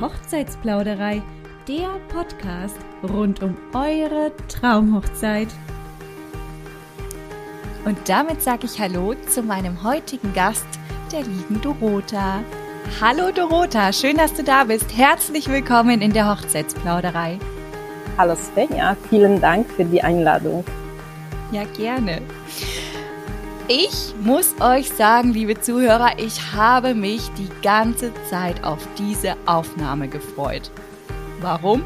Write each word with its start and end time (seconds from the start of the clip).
Hochzeitsplauderei, 0.00 1.22
der 1.66 1.88
Podcast 2.08 2.76
rund 3.02 3.42
um 3.42 3.56
eure 3.74 4.32
Traumhochzeit. 4.48 5.48
Und 7.84 7.98
damit 8.08 8.42
sage 8.42 8.66
ich 8.66 8.80
Hallo 8.80 9.14
zu 9.28 9.42
meinem 9.42 9.82
heutigen 9.82 10.32
Gast, 10.34 10.66
der 11.12 11.22
lieben 11.22 11.60
Dorota. 11.60 12.40
Hallo 13.00 13.30
Dorota, 13.32 13.92
schön, 13.92 14.16
dass 14.16 14.34
du 14.34 14.44
da 14.44 14.64
bist. 14.64 14.96
Herzlich 14.96 15.48
willkommen 15.48 16.00
in 16.00 16.12
der 16.12 16.28
Hochzeitsplauderei. 16.30 17.38
Hallo 18.16 18.34
Svenja, 18.36 18.96
vielen 19.08 19.40
Dank 19.40 19.68
für 19.70 19.84
die 19.84 20.02
Einladung. 20.02 20.64
Ja, 21.50 21.64
gerne. 21.76 22.20
Ich 23.70 24.14
muss 24.22 24.54
euch 24.62 24.88
sagen, 24.88 25.34
liebe 25.34 25.60
Zuhörer, 25.60 26.18
ich 26.18 26.54
habe 26.54 26.94
mich 26.94 27.28
die 27.36 27.50
ganze 27.62 28.12
Zeit 28.30 28.64
auf 28.64 28.78
diese 28.96 29.36
Aufnahme 29.44 30.08
gefreut. 30.08 30.70
Warum? 31.42 31.82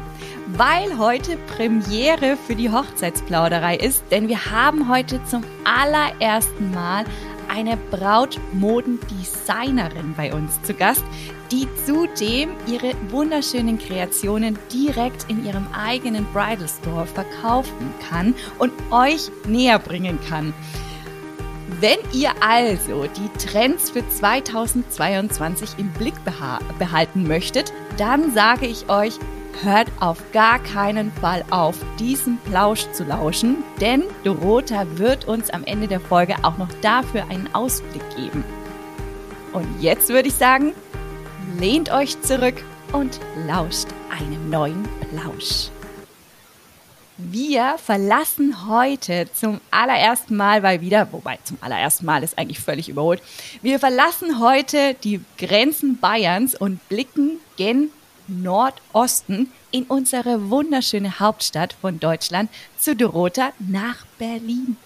Weil 0.47 0.97
heute 0.97 1.35
Premiere 1.57 2.37
für 2.37 2.55
die 2.55 2.71
Hochzeitsplauderei 2.71 3.75
ist, 3.75 4.01
denn 4.11 4.29
wir 4.29 4.49
haben 4.49 4.87
heute 4.87 5.19
zum 5.25 5.43
allerersten 5.65 6.71
Mal 6.71 7.03
eine 7.49 7.75
Brautmodendesignerin 7.91 10.13
bei 10.15 10.33
uns 10.33 10.61
zu 10.61 10.73
Gast, 10.73 11.03
die 11.51 11.67
zudem 11.85 12.51
ihre 12.65 12.93
wunderschönen 13.09 13.77
Kreationen 13.77 14.57
direkt 14.71 15.29
in 15.29 15.45
ihrem 15.45 15.67
eigenen 15.73 16.23
Bridal 16.31 16.69
Store 16.69 17.05
verkaufen 17.05 17.93
kann 18.09 18.35
und 18.57 18.71
euch 18.89 19.29
näher 19.45 19.79
bringen 19.79 20.17
kann. 20.29 20.53
Wenn 21.83 21.99
ihr 22.13 22.31
also 22.39 23.07
die 23.07 23.45
Trends 23.45 23.89
für 23.89 24.07
2022 24.07 25.71
im 25.77 25.89
Blick 25.89 26.13
behalten 26.79 27.27
möchtet, 27.27 27.73
dann 27.97 28.33
sage 28.33 28.67
ich 28.67 28.87
euch, 28.87 29.19
hört 29.63 29.89
auf 29.99 30.17
gar 30.31 30.59
keinen 30.59 31.11
Fall 31.11 31.43
auf, 31.49 31.75
diesen 31.99 32.37
Plausch 32.49 32.89
zu 32.93 33.03
lauschen, 33.03 33.65
denn 33.81 34.03
Dorota 34.23 34.85
wird 34.95 35.27
uns 35.27 35.49
am 35.49 35.65
Ende 35.65 35.89
der 35.89 35.99
Folge 35.99 36.35
auch 36.43 36.57
noch 36.57 36.69
dafür 36.81 37.23
einen 37.23 37.53
Ausblick 37.53 38.15
geben. 38.15 38.45
Und 39.51 39.67
jetzt 39.81 40.07
würde 40.07 40.29
ich 40.29 40.35
sagen, 40.35 40.71
lehnt 41.59 41.91
euch 41.91 42.21
zurück 42.21 42.63
und 42.93 43.19
lauscht 43.45 43.87
einem 44.09 44.49
neuen 44.49 44.87
Plausch. 45.09 45.69
Wir 47.17 47.75
verlassen 47.77 48.67
heute 48.67 49.27
zum 49.33 49.61
allerersten 49.69 50.35
Mal, 50.35 50.63
weil 50.63 50.81
wieder, 50.81 51.11
wobei 51.11 51.37
zum 51.43 51.57
allerersten 51.61 52.07
Mal 52.07 52.23
ist 52.23 52.39
eigentlich 52.39 52.59
völlig 52.59 52.89
überholt, 52.89 53.21
wir 53.61 53.79
verlassen 53.79 54.39
heute 54.39 54.95
die 55.03 55.21
Grenzen 55.37 55.99
Bayerns 55.99 56.55
und 56.55 56.87
blicken 56.89 57.39
gen 57.55 57.89
Nordosten 58.27 59.51
in 59.69 59.83
unsere 59.83 60.49
wunderschöne 60.49 61.19
Hauptstadt 61.19 61.73
von 61.79 61.99
Deutschland 61.99 62.49
zu 62.79 62.95
Dorota 62.95 63.51
nach 63.59 64.05
Berlin. 64.17 64.77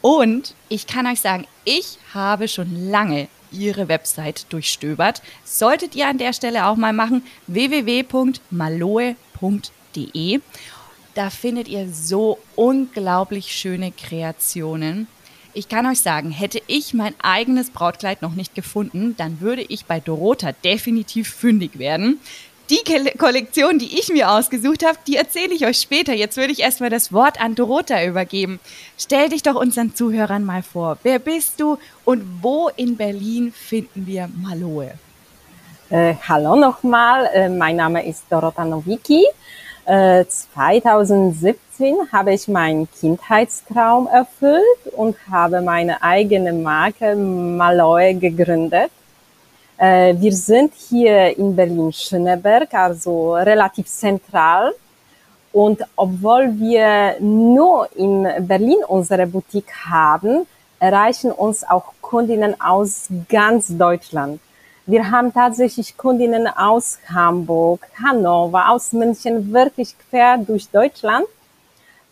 Und 0.00 0.54
ich 0.70 0.86
kann 0.86 1.06
euch 1.06 1.20
sagen, 1.20 1.46
ich 1.64 1.98
habe 2.14 2.48
schon 2.48 2.90
lange 2.90 3.28
ihre 3.52 3.88
Website 3.88 4.46
durchstöbert. 4.50 5.20
Solltet 5.44 5.94
ihr 5.94 6.08
an 6.08 6.16
der 6.18 6.32
Stelle 6.32 6.66
auch 6.66 6.76
mal 6.76 6.92
machen, 6.94 7.22
www.maloe.de. 7.46 8.40
Da 11.14 11.28
findet 11.28 11.68
ihr 11.68 11.88
so 11.88 12.38
unglaublich 12.56 13.52
schöne 13.52 13.92
Kreationen. 13.92 15.08
Ich 15.54 15.68
kann 15.68 15.86
euch 15.86 16.00
sagen, 16.00 16.30
hätte 16.30 16.62
ich 16.66 16.94
mein 16.94 17.14
eigenes 17.22 17.70
Brautkleid 17.70 18.22
noch 18.22 18.34
nicht 18.34 18.54
gefunden, 18.54 19.14
dann 19.18 19.40
würde 19.40 19.60
ich 19.60 19.84
bei 19.84 20.00
Dorota 20.00 20.52
definitiv 20.64 21.28
fündig 21.28 21.78
werden. 21.78 22.20
Die 22.70 22.80
Kollektion, 23.18 23.78
die 23.78 23.98
ich 23.98 24.08
mir 24.08 24.30
ausgesucht 24.30 24.82
habe, 24.86 24.96
die 25.06 25.16
erzähle 25.16 25.52
ich 25.52 25.66
euch 25.66 25.78
später. 25.78 26.14
Jetzt 26.14 26.38
würde 26.38 26.52
ich 26.52 26.60
erstmal 26.60 26.88
das 26.88 27.12
Wort 27.12 27.38
an 27.38 27.54
Dorota 27.54 28.02
übergeben. 28.02 28.60
Stell 28.96 29.28
dich 29.28 29.42
doch 29.42 29.56
unseren 29.56 29.94
Zuhörern 29.94 30.42
mal 30.42 30.62
vor. 30.62 30.96
Wer 31.02 31.18
bist 31.18 31.60
du 31.60 31.76
und 32.06 32.24
wo 32.40 32.70
in 32.74 32.96
Berlin 32.96 33.52
finden 33.52 34.06
wir 34.06 34.30
Maloe? 34.34 34.92
Äh, 35.90 36.14
hallo 36.26 36.56
nochmal, 36.56 37.28
äh, 37.34 37.50
mein 37.50 37.76
Name 37.76 38.06
ist 38.06 38.22
Dorota 38.30 38.64
Nowicki. 38.64 39.26
2017 39.84 41.56
äh, 41.80 41.94
habe 42.12 42.32
ich 42.32 42.46
meinen 42.46 42.88
Kindheitstraum 43.00 44.06
erfüllt 44.06 44.62
und 44.96 45.16
habe 45.30 45.60
meine 45.60 46.02
eigene 46.02 46.52
Marke 46.52 47.16
Malloy 47.16 48.14
gegründet. 48.14 48.90
Äh, 49.76 50.14
wir 50.16 50.32
sind 50.32 50.72
hier 50.74 51.36
in 51.36 51.56
Berlin-Schöneberg, 51.56 52.72
also 52.74 53.34
relativ 53.34 53.86
zentral. 53.86 54.72
Und 55.52 55.82
obwohl 55.96 56.58
wir 56.58 57.16
nur 57.20 57.88
in 57.96 58.26
Berlin 58.46 58.84
unsere 58.86 59.26
Boutique 59.26 59.72
haben, 59.90 60.46
erreichen 60.78 61.32
uns 61.32 61.64
auch 61.68 61.92
Kundinnen 62.00 62.60
aus 62.60 63.08
ganz 63.28 63.76
Deutschland. 63.76 64.40
Wir 64.84 65.10
haben 65.10 65.32
tatsächlich 65.32 65.96
Kundinnen 65.96 66.48
aus 66.48 66.98
Hamburg, 67.08 67.86
Hannover, 68.02 68.68
aus 68.70 68.92
München, 68.92 69.52
wirklich 69.52 69.94
quer 70.10 70.38
durch 70.38 70.68
Deutschland, 70.68 71.24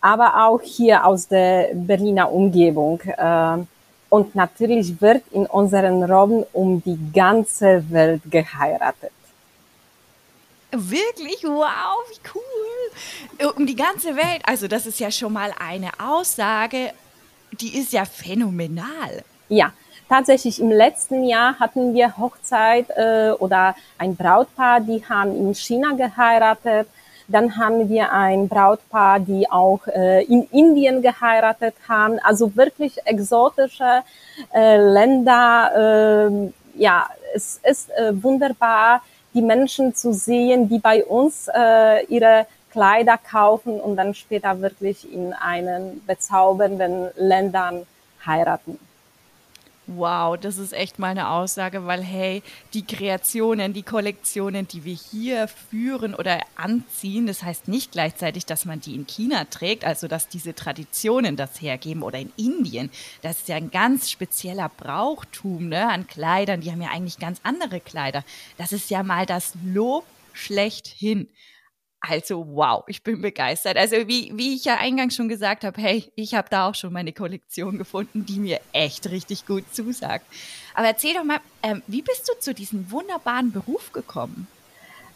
aber 0.01 0.47
auch 0.47 0.61
hier 0.63 1.05
aus 1.05 1.27
der 1.27 1.71
Berliner 1.75 2.31
Umgebung. 2.31 3.01
Äh, 3.01 3.59
und 4.09 4.35
natürlich 4.35 5.01
wird 5.01 5.23
in 5.33 5.47
unseren 5.47 6.05
Räumen 6.05 6.45
um 6.53 6.83
die 6.83 6.99
ganze 7.13 7.85
Welt 7.91 8.23
geheiratet. 8.31 9.13
Wirklich? 10.73 11.43
Wow, 11.43 11.99
wie 12.09 12.21
cool. 12.35 13.53
Um 13.57 13.67
die 13.67 13.75
ganze 13.75 14.17
Welt. 14.17 14.43
Also 14.45 14.69
das 14.69 14.87
ist 14.87 15.01
ja 15.01 15.11
schon 15.11 15.33
mal 15.33 15.53
eine 15.59 15.91
Aussage, 15.99 16.93
die 17.53 17.77
ist 17.77 17.93
ja 17.93 18.05
phänomenal. 18.05 19.25
Ja, 19.49 19.73
tatsächlich 20.11 20.61
im 20.61 20.71
letzten 20.71 21.25
Jahr 21.25 21.59
hatten 21.59 21.95
wir 21.95 22.19
Hochzeit 22.19 22.91
äh, 22.91 23.31
oder 23.39 23.75
ein 23.97 24.17
Brautpaar, 24.17 24.81
die 24.81 25.03
haben 25.09 25.35
in 25.37 25.55
China 25.55 25.95
geheiratet. 25.95 26.89
Dann 27.29 27.57
haben 27.57 27.89
wir 27.89 28.13
ein 28.13 28.49
Brautpaar, 28.49 29.21
die 29.21 29.49
auch 29.49 29.87
äh, 29.87 30.25
in 30.25 30.49
Indien 30.51 31.01
geheiratet 31.01 31.77
haben. 31.89 32.19
Also 32.19 32.57
wirklich 32.57 32.99
exotische 33.07 34.03
äh, 34.53 34.77
Länder. 34.77 36.27
Äh, 36.27 36.81
ja, 36.83 37.09
es 37.33 37.61
ist 37.63 37.91
äh, 37.91 38.13
wunderbar, 38.21 39.03
die 39.33 39.43
Menschen 39.43 39.95
zu 39.95 40.13
sehen, 40.13 40.69
die 40.69 40.81
bei 40.81 41.05
uns 41.05 41.47
äh, 41.55 42.05
ihre 42.07 42.47
Kleider 42.73 43.17
kaufen 43.17 43.81
und 43.81 43.97
dann 43.97 44.15
später 44.15 44.61
wirklich 44.61 45.13
in 45.13 45.33
einen 45.33 46.05
bezaubernden 46.05 47.11
Ländern 47.17 47.87
heiraten. 48.27 48.90
Wow, 49.97 50.37
das 50.37 50.57
ist 50.57 50.73
echt 50.73 51.01
mal 51.01 51.09
eine 51.09 51.31
Aussage, 51.31 51.85
weil 51.85 52.01
hey, 52.01 52.45
die 52.75 52.87
Kreationen, 52.87 53.73
die 53.73 53.83
Kollektionen, 53.83 54.69
die 54.69 54.85
wir 54.85 54.95
hier 54.95 55.49
führen 55.49 56.15
oder 56.15 56.41
anziehen, 56.55 57.27
das 57.27 57.43
heißt 57.43 57.67
nicht 57.67 57.91
gleichzeitig, 57.91 58.47
dass 58.47 58.65
man 58.67 58.81
die 58.81 58.95
in 58.95 59.09
China 59.09 59.47
trägt, 59.47 59.85
also 59.85 60.07
dass 60.07 60.29
diese 60.29 60.55
Traditionen 60.55 61.35
das 61.35 61.61
hergeben 61.61 62.05
oder 62.05 62.21
in 62.21 62.33
Indien. 62.37 62.89
Das 63.23 63.39
ist 63.39 63.49
ja 63.49 63.57
ein 63.57 63.73
ganz 63.73 64.13
spezieller 64.13 64.69
Brauchtum 64.69 65.69
ne, 65.69 65.91
an 65.91 66.07
Kleidern. 66.07 66.61
Die 66.61 66.71
haben 66.71 66.83
ja 66.83 66.91
eigentlich 66.91 67.19
ganz 67.19 67.41
andere 67.43 67.81
Kleider. 67.81 68.23
Das 68.59 68.71
ist 68.71 68.91
ja 68.91 69.03
mal 69.03 69.27
das 69.27 69.55
Lob 69.65 70.05
schlechthin. 70.33 71.27
Also 72.01 72.47
wow, 72.55 72.83
ich 72.87 73.03
bin 73.03 73.21
begeistert. 73.21 73.77
Also 73.77 73.97
wie, 74.09 74.33
wie 74.35 74.55
ich 74.55 74.65
ja 74.65 74.77
eingangs 74.79 75.15
schon 75.15 75.29
gesagt 75.29 75.65
habe, 75.65 75.81
hey, 75.81 76.11
ich 76.15 76.35
habe 76.35 76.49
da 76.51 76.69
auch 76.69 76.75
schon 76.75 76.93
meine 76.93 77.13
Kollektion 77.13 77.77
gefunden, 77.77 78.25
die 78.25 78.39
mir 78.39 78.61
echt 78.73 79.11
richtig 79.11 79.47
gut 79.47 79.65
zusagt. 79.73 80.25
Aber 80.75 80.87
erzähl 80.87 81.13
doch 81.15 81.25
mal, 81.25 81.41
ähm, 81.63 81.83
wie 81.87 82.01
bist 82.01 82.29
du 82.29 82.39
zu 82.41 82.55
diesem 82.55 82.91
wunderbaren 82.91 83.53
Beruf 83.53 83.93
gekommen? 83.93 84.49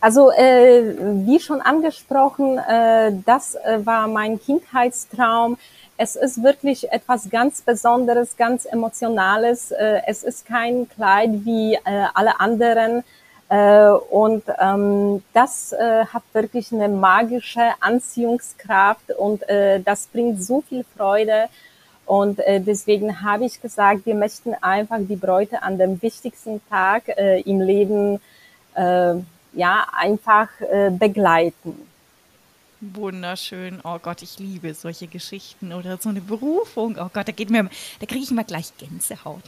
Also 0.01 0.31
äh, 0.33 0.95
wie 1.27 1.41
schon 1.41 1.63
angesprochen, 1.63 2.59
äh, 2.59 3.13
das 3.25 3.55
äh, 3.55 3.87
war 3.87 4.07
mein 4.07 4.39
Kindheitstraum. 4.39 5.57
Es 5.97 6.17
ist 6.17 6.43
wirklich 6.43 6.93
etwas 6.93 7.31
ganz 7.31 7.63
Besonderes, 7.63 8.37
ganz 8.37 8.67
Emotionales. 8.67 9.71
Äh, 9.71 10.03
es 10.07 10.23
ist 10.23 10.45
kein 10.45 10.87
Kleid 10.91 11.31
wie 11.47 11.75
äh, 11.75 12.07
alle 12.13 12.39
anderen 12.41 13.03
äh, 13.49 13.89
und 13.89 14.43
ähm, 14.59 15.23
das 15.33 15.73
äh, 15.73 16.07
hat 16.07 16.23
wirklich 16.33 16.73
eine 16.73 16.89
magische 16.89 17.73
Anziehungskraft 17.81 19.11
und 19.19 19.49
äh, 19.49 19.81
das 19.81 20.07
bringt 20.07 20.43
so 20.43 20.63
viel 20.63 20.85
Freude. 20.97 21.49
Und 22.07 22.39
äh, 22.41 22.61
deswegen 22.61 23.23
habe 23.23 23.47
ich 23.47 23.61
gesagt, 23.61 24.05
wir 24.05 24.15
möchten 24.15 24.55
einfach 24.55 24.99
die 25.01 25.17
Bräute 25.17 25.63
an 25.63 25.79
dem 25.79 26.01
wichtigsten 26.03 26.61
Tag 26.69 27.09
äh, 27.09 27.41
im 27.41 27.61
Leben 27.61 28.21
äh, 28.75 29.15
ja 29.55 29.87
einfach 29.97 30.49
äh, 30.61 30.91
begleiten. 30.91 31.87
Wunderschön. 32.81 33.81
Oh 33.83 33.99
Gott, 33.99 34.21
ich 34.21 34.39
liebe 34.39 34.75
solche 34.75 35.07
Geschichten 35.07 35.73
oder 35.73 35.97
so 35.97 36.11
eine 36.11 36.21
Berufung. 36.21 36.97
Oh 36.99 37.09
Gott, 37.13 37.29
da 37.29 37.33
geht 37.33 37.49
mir, 37.49 37.71
da 38.01 38.07
kriege 38.07 38.23
ich 38.23 38.31
immer 38.31 38.45
gleich 38.45 38.77
Gänsehaut. 38.77 39.43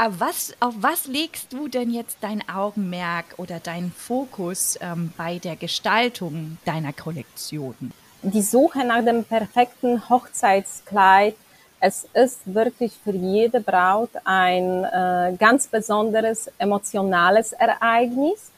Aber 0.00 0.18
was, 0.18 0.54
auf 0.60 0.72
was 0.80 1.04
legst 1.08 1.52
du 1.52 1.68
denn 1.68 1.90
jetzt 1.90 2.16
dein 2.22 2.42
Augenmerk 2.48 3.26
oder 3.36 3.60
deinen 3.60 3.92
Fokus 3.92 4.78
ähm, 4.80 5.12
bei 5.18 5.36
der 5.36 5.56
Gestaltung 5.56 6.56
deiner 6.64 6.94
Kollektion? 6.94 7.92
Die 8.22 8.40
Suche 8.40 8.82
nach 8.82 9.04
dem 9.04 9.24
perfekten 9.24 10.08
Hochzeitskleid, 10.08 11.34
es 11.80 12.06
ist 12.14 12.40
wirklich 12.46 12.94
für 13.04 13.10
jede 13.10 13.60
Braut 13.60 14.08
ein 14.24 14.84
äh, 14.84 15.36
ganz 15.38 15.66
besonderes 15.66 16.50
emotionales 16.56 17.52
Ereignis. 17.52 18.52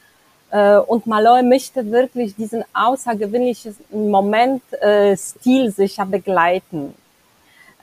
Äh, 0.49 0.77
und 0.77 1.07
Malloy 1.07 1.43
möchte 1.43 1.91
wirklich 1.91 2.37
diesen 2.37 2.63
außergewöhnlichen 2.73 3.75
Moment 3.91 4.63
äh, 4.81 5.17
stilsicher 5.17 6.05
begleiten. 6.05 6.95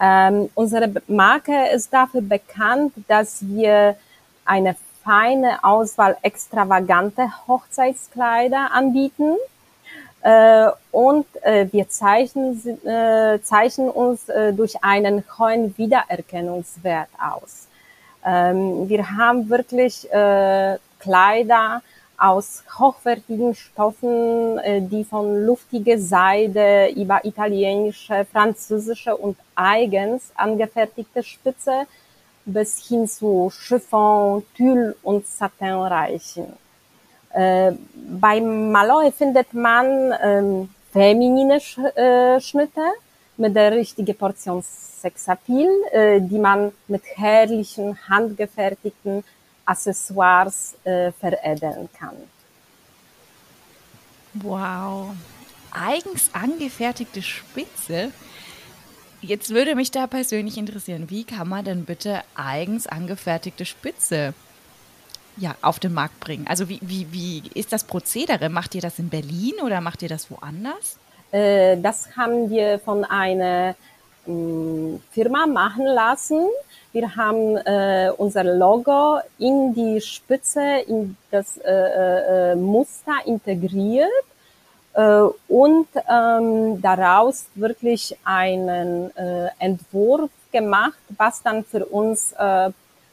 Ähm, 0.01 0.49
unsere 0.55 0.91
Marke 1.09 1.69
ist 1.75 1.93
dafür 1.93 2.23
bekannt, 2.23 2.93
dass 3.07 3.47
wir 3.47 3.97
eine 4.45 4.75
feine 5.05 5.63
Auswahl 5.63 6.17
extravagante 6.23 7.31
Hochzeitskleider 7.47 8.71
anbieten. 8.73 9.37
Äh, 10.23 10.69
und 10.91 11.27
äh, 11.43 11.67
wir 11.73 11.89
zeichnen, 11.89 12.61
äh, 12.87 13.41
zeichnen 13.43 13.91
uns 13.91 14.29
äh, 14.29 14.53
durch 14.53 14.83
einen 14.85 15.25
hohen 15.39 15.77
Wiedererkennungswert 15.79 17.09
aus. 17.19 17.69
Ähm, 18.25 18.89
wir 18.89 19.17
haben 19.17 19.49
wirklich 19.49 20.11
äh, 20.13 20.77
Kleider, 20.99 21.83
aus 22.21 22.63
hochwertigen 22.79 23.55
Stoffen, 23.55 24.59
äh, 24.59 24.83
die 24.83 25.05
von 25.05 25.47
luftiger 25.47 25.99
Seide 25.99 26.91
über 26.95 27.25
italienische, 27.25 28.27
französische 28.31 29.17
und 29.17 29.39
eigens 29.55 30.31
angefertigte 30.35 31.23
Spitze 31.23 31.87
bis 32.45 32.87
hin 32.87 33.09
zu 33.09 33.51
Chiffon, 33.51 34.45
Tulle 34.55 34.95
und 35.03 35.27
Satin 35.27 35.73
reichen. 35.73 36.53
Äh, 37.33 37.73
beim 37.95 38.71
Malloy 38.71 39.11
findet 39.13 39.55
man 39.55 40.13
ähm, 40.23 40.69
feminine 40.93 41.57
äh, 41.57 42.39
Schnitte 42.41 42.87
mit 43.39 43.57
der 43.57 43.73
richtigen 43.73 44.15
Portion 44.15 44.63
Sexapil, 44.63 45.71
die 46.21 46.39
man 46.39 46.73
mit 46.87 47.03
herrlichen, 47.17 47.97
handgefertigten 48.07 49.25
Accessoires 49.71 50.75
äh, 50.85 51.13
veredeln 51.13 51.89
kann. 51.99 52.17
Wow, 54.35 55.11
eigens 55.71 56.31
angefertigte 56.33 57.23
Spitze. 57.23 58.11
Jetzt 59.23 59.51
würde 59.51 59.75
mich 59.75 59.91
da 59.91 60.07
persönlich 60.07 60.57
interessieren, 60.57 61.11
wie 61.11 61.25
kann 61.25 61.49
man 61.49 61.65
denn 61.65 61.85
bitte 61.85 62.23
eigens 62.35 62.87
angefertigte 62.87 63.65
Spitze 63.65 64.35
ja, 65.37 65.55
auf 65.63 65.79
den 65.79 65.95
Markt 65.95 66.19
bringen? 66.21 66.47
Also 66.49 66.69
wie, 66.69 66.81
wie, 66.83 67.13
wie 67.13 67.43
ist 67.55 67.73
das 67.73 67.85
Prozedere? 67.85 68.49
Macht 68.49 68.75
ihr 68.75 68.81
das 68.81 68.99
in 68.99 69.09
Berlin 69.09 69.55
oder 69.63 69.81
macht 69.81 70.03
ihr 70.03 70.09
das 70.09 70.31
woanders? 70.31 70.99
Äh, 71.33 71.77
das 71.81 72.17
haben 72.17 72.51
wir 72.51 72.81
von 72.81 73.05
einer 73.05 73.77
Firma 75.13 75.47
machen 75.47 75.87
lassen 75.87 76.49
wir 76.93 77.15
haben 77.15 77.57
äh, 77.57 78.11
unser 78.17 78.43
Logo 78.43 79.21
in 79.39 79.73
die 79.75 80.01
Spitze, 80.01 80.81
in 80.89 81.17
das 81.31 81.57
äh, 81.59 82.53
äh, 82.53 82.55
Muster 82.57 83.15
integriert 83.27 84.09
äh, 84.95 85.23
und 85.47 85.87
ähm, 86.09 86.83
daraus 86.83 87.47
wirklich 87.55 88.17
einen 88.25 89.17
äh, 89.17 89.51
Entwurf 89.61 90.31
gemacht, 90.51 90.99
was 91.17 91.41
dann 91.43 91.65
für 91.65 91.87
uns 91.87 92.35
äh, 92.37 92.71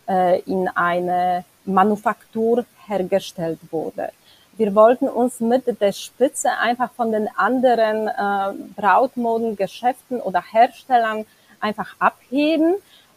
äh, 0.09 0.39
in 0.41 0.67
eine 0.69 1.45
Manufaktur 1.65 2.65
hergestellt 2.87 3.59
wurde. 3.69 4.09
Wir 4.57 4.73
wollten 4.73 5.07
uns 5.07 5.39
mit 5.39 5.79
der 5.79 5.91
Spitze 5.91 6.49
einfach 6.51 6.91
von 6.93 7.11
den 7.11 7.29
anderen 7.37 8.07
äh, 8.07 8.53
Brautmodengeschäften 8.75 10.19
oder 10.19 10.41
Herstellern 10.41 11.25
einfach 11.59 11.95
abheben 11.99 12.73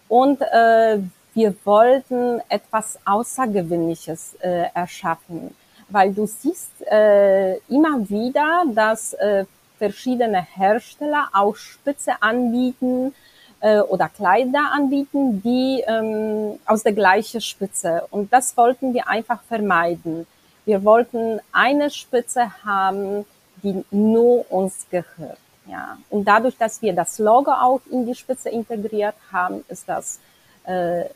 und 0.09 0.43
äh, 0.43 0.99
wir 1.33 1.55
wollten 1.65 2.43
etwas 2.51 2.99
Außergewöhnliches 3.07 4.35
äh, 4.41 4.65
erschaffen, 4.75 5.55
weil 5.89 6.13
du 6.13 6.27
siehst 6.27 6.73
äh, 6.91 7.57
immer 7.69 8.09
wieder, 8.11 8.65
dass 8.75 9.15
äh, 9.15 9.47
verschiedene 9.79 10.43
Hersteller 10.43 11.29
auch 11.33 11.57
Spitze 11.57 12.21
anbieten 12.21 13.15
äh, 13.61 13.79
oder 13.79 14.11
Kleider 14.11 14.73
anbieten, 14.75 15.41
die 15.41 15.83
ähm, 15.87 16.59
aus 16.67 16.83
der 16.83 16.93
gleichen 16.93 17.41
Spitze. 17.41 18.07
Und 18.11 18.31
das 18.31 18.55
wollten 18.59 18.93
wir 18.93 19.09
einfach 19.09 19.43
vermeiden. 19.45 20.27
Wir 20.71 20.85
wollten 20.85 21.41
eine 21.51 21.91
Spitze 21.91 22.63
haben, 22.63 23.27
die 23.65 23.85
nur 23.91 24.49
uns 24.53 24.87
gehört. 24.89 25.41
Ja. 25.67 25.99
Und 26.11 26.27
dadurch, 26.27 26.57
dass 26.57 26.81
wir 26.81 26.93
das 26.93 27.19
Logo 27.19 27.51
auch 27.51 27.81
in 27.91 28.07
die 28.07 28.15
Spitze 28.15 28.51
integriert 28.51 29.17
haben, 29.33 29.65
ist 29.67 29.89
das 29.89 30.21
äh, 30.67 31.07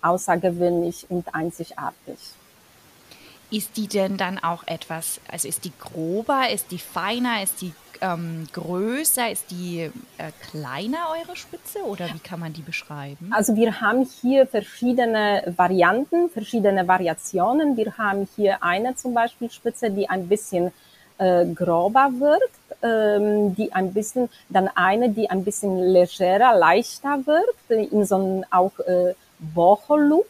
außergewöhnlich 0.00 1.06
und 1.08 1.34
einzigartig. 1.34 2.18
Ist 3.50 3.76
die 3.76 3.88
denn 3.88 4.16
dann 4.16 4.38
auch 4.38 4.62
etwas, 4.68 5.20
also 5.28 5.48
ist 5.48 5.64
die 5.64 5.72
grober, 5.76 6.48
ist 6.48 6.70
die 6.70 6.78
feiner, 6.78 7.42
ist 7.42 7.62
die 7.62 7.72
ähm, 8.00 8.46
größer, 8.52 9.30
ist 9.30 9.50
die 9.50 9.90
äh, 10.18 10.30
kleiner, 10.50 10.98
eure 11.10 11.36
Spitze, 11.36 11.80
oder 11.84 12.06
wie 12.12 12.18
kann 12.18 12.40
man 12.40 12.52
die 12.52 12.62
beschreiben? 12.62 13.30
Also 13.32 13.56
wir 13.56 13.80
haben 13.80 14.08
hier 14.20 14.46
verschiedene 14.46 15.52
Varianten, 15.56 16.30
verschiedene 16.30 16.86
Variationen. 16.86 17.76
Wir 17.76 17.96
haben 17.98 18.28
hier 18.36 18.62
eine 18.62 18.94
zum 18.96 19.14
Beispiel 19.14 19.50
Spitze, 19.50 19.90
die 19.90 20.08
ein 20.08 20.28
bisschen 20.28 20.72
äh, 21.18 21.44
grober 21.46 22.10
wirkt, 22.18 22.54
ähm, 22.82 23.54
die 23.54 23.72
ein 23.72 23.92
bisschen, 23.92 24.28
dann 24.48 24.68
eine, 24.74 25.10
die 25.10 25.28
ein 25.28 25.44
bisschen 25.44 25.78
legerer, 25.78 26.56
leichter 26.56 27.26
wirkt, 27.26 27.70
in 27.70 28.04
so 28.04 28.16
einem 28.16 28.44
auch 28.50 28.78
äh, 28.80 29.14
Boho-Look. 29.38 30.26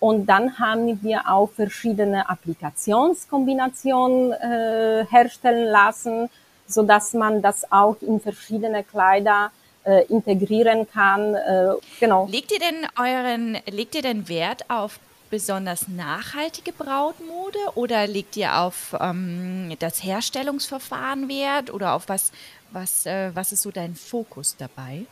Und 0.00 0.26
dann 0.26 0.60
haben 0.60 1.02
wir 1.02 1.28
auch 1.28 1.50
verschiedene 1.50 2.28
Applikationskombinationen 2.28 4.32
äh, 4.32 5.04
herstellen 5.10 5.72
lassen, 5.72 6.30
so 6.68 6.82
dass 6.82 7.14
man 7.14 7.42
das 7.42 7.72
auch 7.72 7.96
in 8.00 8.20
verschiedene 8.20 8.84
Kleider 8.84 9.50
äh, 9.84 10.04
integrieren 10.06 10.88
kann. 10.88 11.34
Äh, 11.34 11.70
genau. 11.98 12.28
Legt 12.30 12.52
ihr 12.52 12.60
denn 12.60 12.86
euren, 12.98 13.58
legt 13.70 13.94
ihr 13.94 14.02
denn 14.02 14.28
Wert 14.28 14.68
auf 14.68 15.00
besonders 15.30 15.88
nachhaltige 15.88 16.72
Brautmode 16.72 17.58
oder 17.74 18.06
legt 18.06 18.36
ihr 18.36 18.58
auf 18.58 18.96
ähm, 19.00 19.74
das 19.78 20.02
Herstellungsverfahren 20.02 21.28
Wert 21.28 21.72
oder 21.72 21.94
auf 21.94 22.08
was, 22.08 22.32
was, 22.70 23.06
äh, 23.06 23.30
was 23.34 23.52
ist 23.52 23.62
so 23.62 23.70
dein 23.70 23.94
Fokus 23.94 24.56
dabei? 24.56 25.04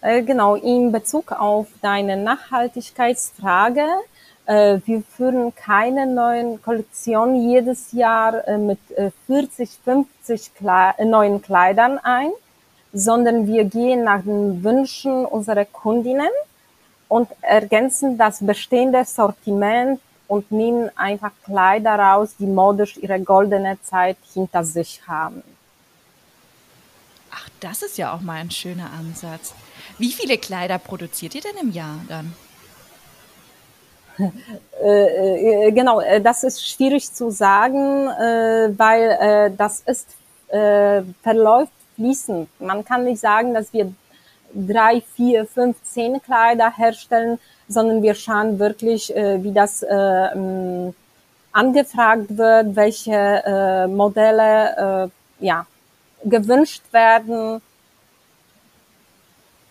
Äh, 0.00 0.22
genau, 0.22 0.54
in 0.56 0.92
Bezug 0.92 1.32
auf 1.32 1.68
deine 1.80 2.16
Nachhaltigkeitsfrage, 2.16 3.86
wir 4.46 5.02
führen 5.02 5.54
keine 5.54 6.06
neuen 6.06 6.60
Kollektionen 6.60 7.48
jedes 7.48 7.92
Jahr 7.92 8.46
äh, 8.46 8.58
mit 8.58 8.78
40, 9.26 9.70
äh, 9.70 9.72
50 9.84 10.54
Kle 10.54 10.92
äh, 10.98 11.04
neuen 11.06 11.40
Kleidern 11.40 11.98
ein, 11.98 12.30
sondern 12.92 13.46
wir 13.46 13.64
gehen 13.64 14.04
nach 14.04 14.22
den 14.22 14.62
Wünschen 14.62 15.24
unserer 15.24 15.64
Kundinnen 15.64 16.28
und 17.08 17.28
ergänzen 17.40 18.18
das 18.18 18.44
bestehende 18.44 19.04
Sortiment 19.06 20.00
und 20.28 20.50
nehmen 20.52 20.90
einfach 20.96 21.32
Kleider 21.44 21.98
raus, 21.98 22.34
die 22.38 22.46
modisch 22.46 22.98
ihre 22.98 23.20
goldene 23.20 23.78
Zeit 23.82 24.18
hinter 24.32 24.64
sich 24.64 25.00
haben. 25.06 25.42
Ach, 27.30 27.48
das 27.60 27.82
ist 27.82 27.98
ja 27.98 28.14
auch 28.14 28.20
mal 28.20 28.36
ein 28.36 28.50
schöner 28.50 28.90
Ansatz. 28.92 29.54
Wie 29.98 30.12
viele 30.12 30.38
Kleider 30.38 30.78
produziert 30.78 31.34
ihr 31.34 31.40
denn 31.40 31.56
im 31.60 31.72
Jahr 31.72 32.00
dann? 32.08 32.34
Äh, 34.82 35.68
äh, 35.68 35.72
genau, 35.72 36.00
äh, 36.00 36.20
das 36.20 36.44
ist 36.44 36.68
schwierig 36.68 37.12
zu 37.12 37.30
sagen, 37.30 38.06
weil 38.76 39.52
das 39.56 39.82
ist 39.86 40.08
verläuft 41.22 41.72
fließend. 41.96 42.48
Man 42.60 42.84
kann 42.84 43.04
nicht 43.04 43.20
sagen, 43.20 43.54
dass 43.54 43.72
wir 43.72 43.92
drei, 44.52 45.02
vier, 45.16 45.46
fünf, 45.46 45.82
zehn 45.82 46.22
Kleider 46.22 46.70
herstellen, 46.76 47.40
sondern 47.66 48.02
wir 48.02 48.14
schauen 48.14 48.60
wirklich, 48.60 49.08
wie 49.08 49.52
das 49.52 49.84
ähm, 49.88 50.94
angefragt 51.50 52.36
wird, 52.36 52.76
welche 52.76 53.88
Modelle 53.88 55.10
ja, 55.40 55.66
gewünscht 56.24 56.84
werden. 56.92 57.60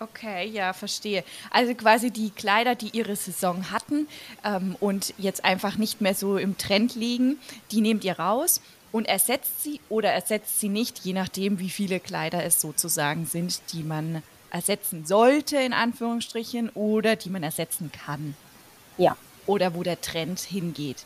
Okay, 0.04 0.50
ja, 0.50 0.74
verstehe. 0.74 1.24
Also 1.50 1.74
quasi 1.76 2.12
die 2.12 2.30
Kleider, 2.32 2.76
die 2.76 2.90
ihre 2.90 3.16
Saison 3.16 3.72
hatten 3.72 4.08
ähm, 4.44 4.76
und 4.82 5.14
jetzt 5.18 5.46
einfach 5.46 5.78
nicht 5.78 6.02
mehr 6.02 6.14
so 6.14 6.38
im 6.38 6.58
Trend 6.58 6.96
liegen, 6.96 7.38
die 7.72 7.80
nehmt 7.80 8.04
ihr 8.04 8.20
raus 8.20 8.60
und 8.92 9.06
ersetzt 9.06 9.64
sie 9.64 9.80
oder 9.88 10.12
ersetzt 10.12 10.60
sie 10.60 10.68
nicht, 10.68 11.00
je 11.06 11.14
nachdem, 11.14 11.60
wie 11.60 11.70
viele 11.70 12.02
Kleider 12.02 12.44
es 12.44 12.60
sozusagen 12.60 13.26
sind, 13.26 13.62
die 13.72 13.84
man 13.84 14.24
ersetzen 14.52 15.06
sollte, 15.06 15.58
in 15.58 15.74
Anführungsstrichen, 15.74 16.70
oder 16.70 17.16
die 17.16 17.30
man 17.30 17.44
ersetzen 17.44 17.92
kann. 17.92 18.36
Ja. 18.98 19.16
Oder 19.46 19.74
wo 19.74 19.84
der 19.84 20.02
Trend 20.02 20.40
hingeht. 20.40 21.06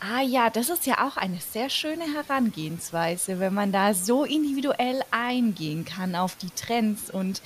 Ah 0.00 0.22
ja, 0.22 0.48
das 0.48 0.70
ist 0.70 0.86
ja 0.86 1.06
auch 1.06 1.18
eine 1.18 1.38
sehr 1.40 1.68
schöne 1.68 2.04
Herangehensweise, 2.14 3.38
wenn 3.38 3.52
man 3.52 3.70
da 3.70 3.92
so 3.92 4.24
individuell 4.24 5.02
eingehen 5.10 5.84
kann 5.84 6.16
auf 6.16 6.36
die 6.36 6.48
Trends 6.50 7.10
und 7.10 7.42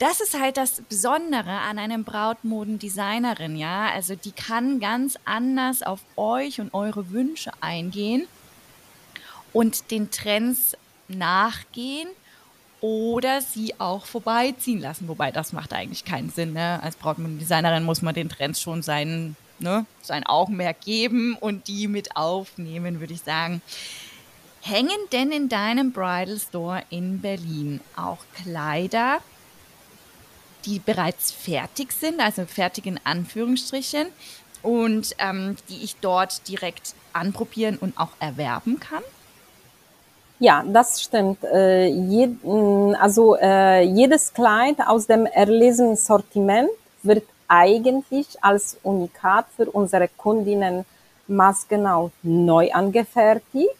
das 0.00 0.20
ist 0.20 0.40
halt 0.40 0.56
das 0.56 0.80
Besondere 0.88 1.50
an 1.50 1.78
einem 1.78 2.04
Brautmodendesignerin, 2.04 3.54
ja. 3.54 3.90
Also 3.90 4.16
die 4.16 4.32
kann 4.32 4.80
ganz 4.80 5.18
anders 5.26 5.82
auf 5.82 6.00
euch 6.16 6.58
und 6.58 6.72
eure 6.72 7.10
Wünsche 7.10 7.52
eingehen 7.60 8.26
und 9.52 9.90
den 9.90 10.10
Trends 10.10 10.74
nachgehen 11.08 12.08
oder 12.80 13.42
sie 13.42 13.78
auch 13.78 14.06
vorbeiziehen 14.06 14.80
lassen. 14.80 15.06
Wobei 15.06 15.32
das 15.32 15.52
macht 15.52 15.74
eigentlich 15.74 16.06
keinen 16.06 16.30
Sinn. 16.30 16.54
Ne? 16.54 16.82
Als 16.82 16.96
Brautmodendesignerin 16.96 17.84
muss 17.84 18.00
man 18.00 18.14
den 18.14 18.30
Trends 18.30 18.58
schon 18.58 18.80
sein, 18.80 19.36
ne, 19.58 19.84
sein 20.00 20.24
Augenmerk 20.24 20.80
geben 20.80 21.36
und 21.38 21.68
die 21.68 21.88
mit 21.88 22.16
aufnehmen, 22.16 23.00
würde 23.00 23.12
ich 23.12 23.20
sagen. 23.20 23.60
Hängen 24.62 24.98
denn 25.12 25.30
in 25.30 25.50
deinem 25.50 25.92
Bridal 25.92 26.38
Store 26.38 26.82
in 26.88 27.20
Berlin 27.20 27.80
auch 27.96 28.18
Kleider, 28.34 29.20
die 30.66 30.78
bereits 30.78 31.30
fertig 31.30 31.92
sind, 31.92 32.20
also 32.20 32.44
fertig 32.46 32.86
in 32.86 33.00
Anführungsstrichen, 33.04 34.06
und 34.62 35.14
ähm, 35.18 35.56
die 35.68 35.82
ich 35.82 35.96
dort 36.00 36.46
direkt 36.48 36.94
anprobieren 37.12 37.78
und 37.78 37.98
auch 37.98 38.10
erwerben 38.20 38.78
kann? 38.78 39.02
Ja, 40.38 40.64
das 40.66 41.02
stimmt. 41.02 41.44
Äh, 41.44 41.86
je, 41.88 42.30
also 42.98 43.36
äh, 43.36 43.82
jedes 43.82 44.32
Kleid 44.32 44.76
aus 44.86 45.06
dem 45.06 45.26
erlesenen 45.26 45.96
Sortiment 45.96 46.70
wird 47.02 47.24
eigentlich 47.46 48.26
als 48.40 48.78
Unikat 48.82 49.46
für 49.56 49.70
unsere 49.70 50.08
Kundinnen 50.08 50.84
maßgenau 51.26 52.10
neu 52.22 52.72
angefertigt 52.72 53.74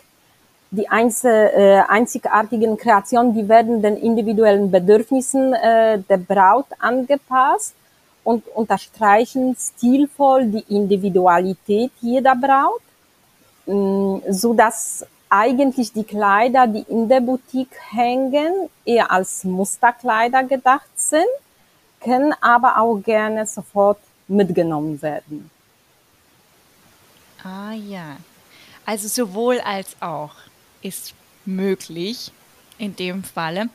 die 0.70 0.86
äh, 0.86 1.82
einzigartigen 1.88 2.76
Kreationen, 2.76 3.34
die 3.34 3.48
werden 3.48 3.82
den 3.82 3.96
individuellen 3.96 4.70
Bedürfnissen 4.70 5.52
äh, 5.52 5.98
der 5.98 6.18
Braut 6.18 6.66
angepasst 6.78 7.74
und 8.22 8.46
unterstreichen 8.48 9.56
stilvoll 9.58 10.46
die 10.46 10.64
Individualität 10.68 11.90
jeder 12.00 12.36
Braut, 12.36 12.82
mm, 13.66 14.30
so 14.30 14.54
dass 14.54 15.04
eigentlich 15.28 15.92
die 15.92 16.04
Kleider, 16.04 16.66
die 16.66 16.84
in 16.88 17.08
der 17.08 17.20
Boutique 17.20 17.76
hängen, 17.90 18.68
eher 18.84 19.10
als 19.10 19.44
Musterkleider 19.44 20.44
gedacht 20.44 20.90
sind, 20.96 21.26
können 22.00 22.34
aber 22.40 22.78
auch 22.78 22.98
gerne 22.98 23.46
sofort 23.46 23.98
mitgenommen 24.26 25.00
werden. 25.02 25.50
Ah 27.42 27.72
ja, 27.72 28.16
also 28.84 29.08
sowohl 29.08 29.60
als 29.60 29.96
auch 30.00 30.32
ist 30.82 31.14
möglich 31.46 32.32
in 32.78 32.96
dem 32.96 33.22
Falle. 33.22 33.68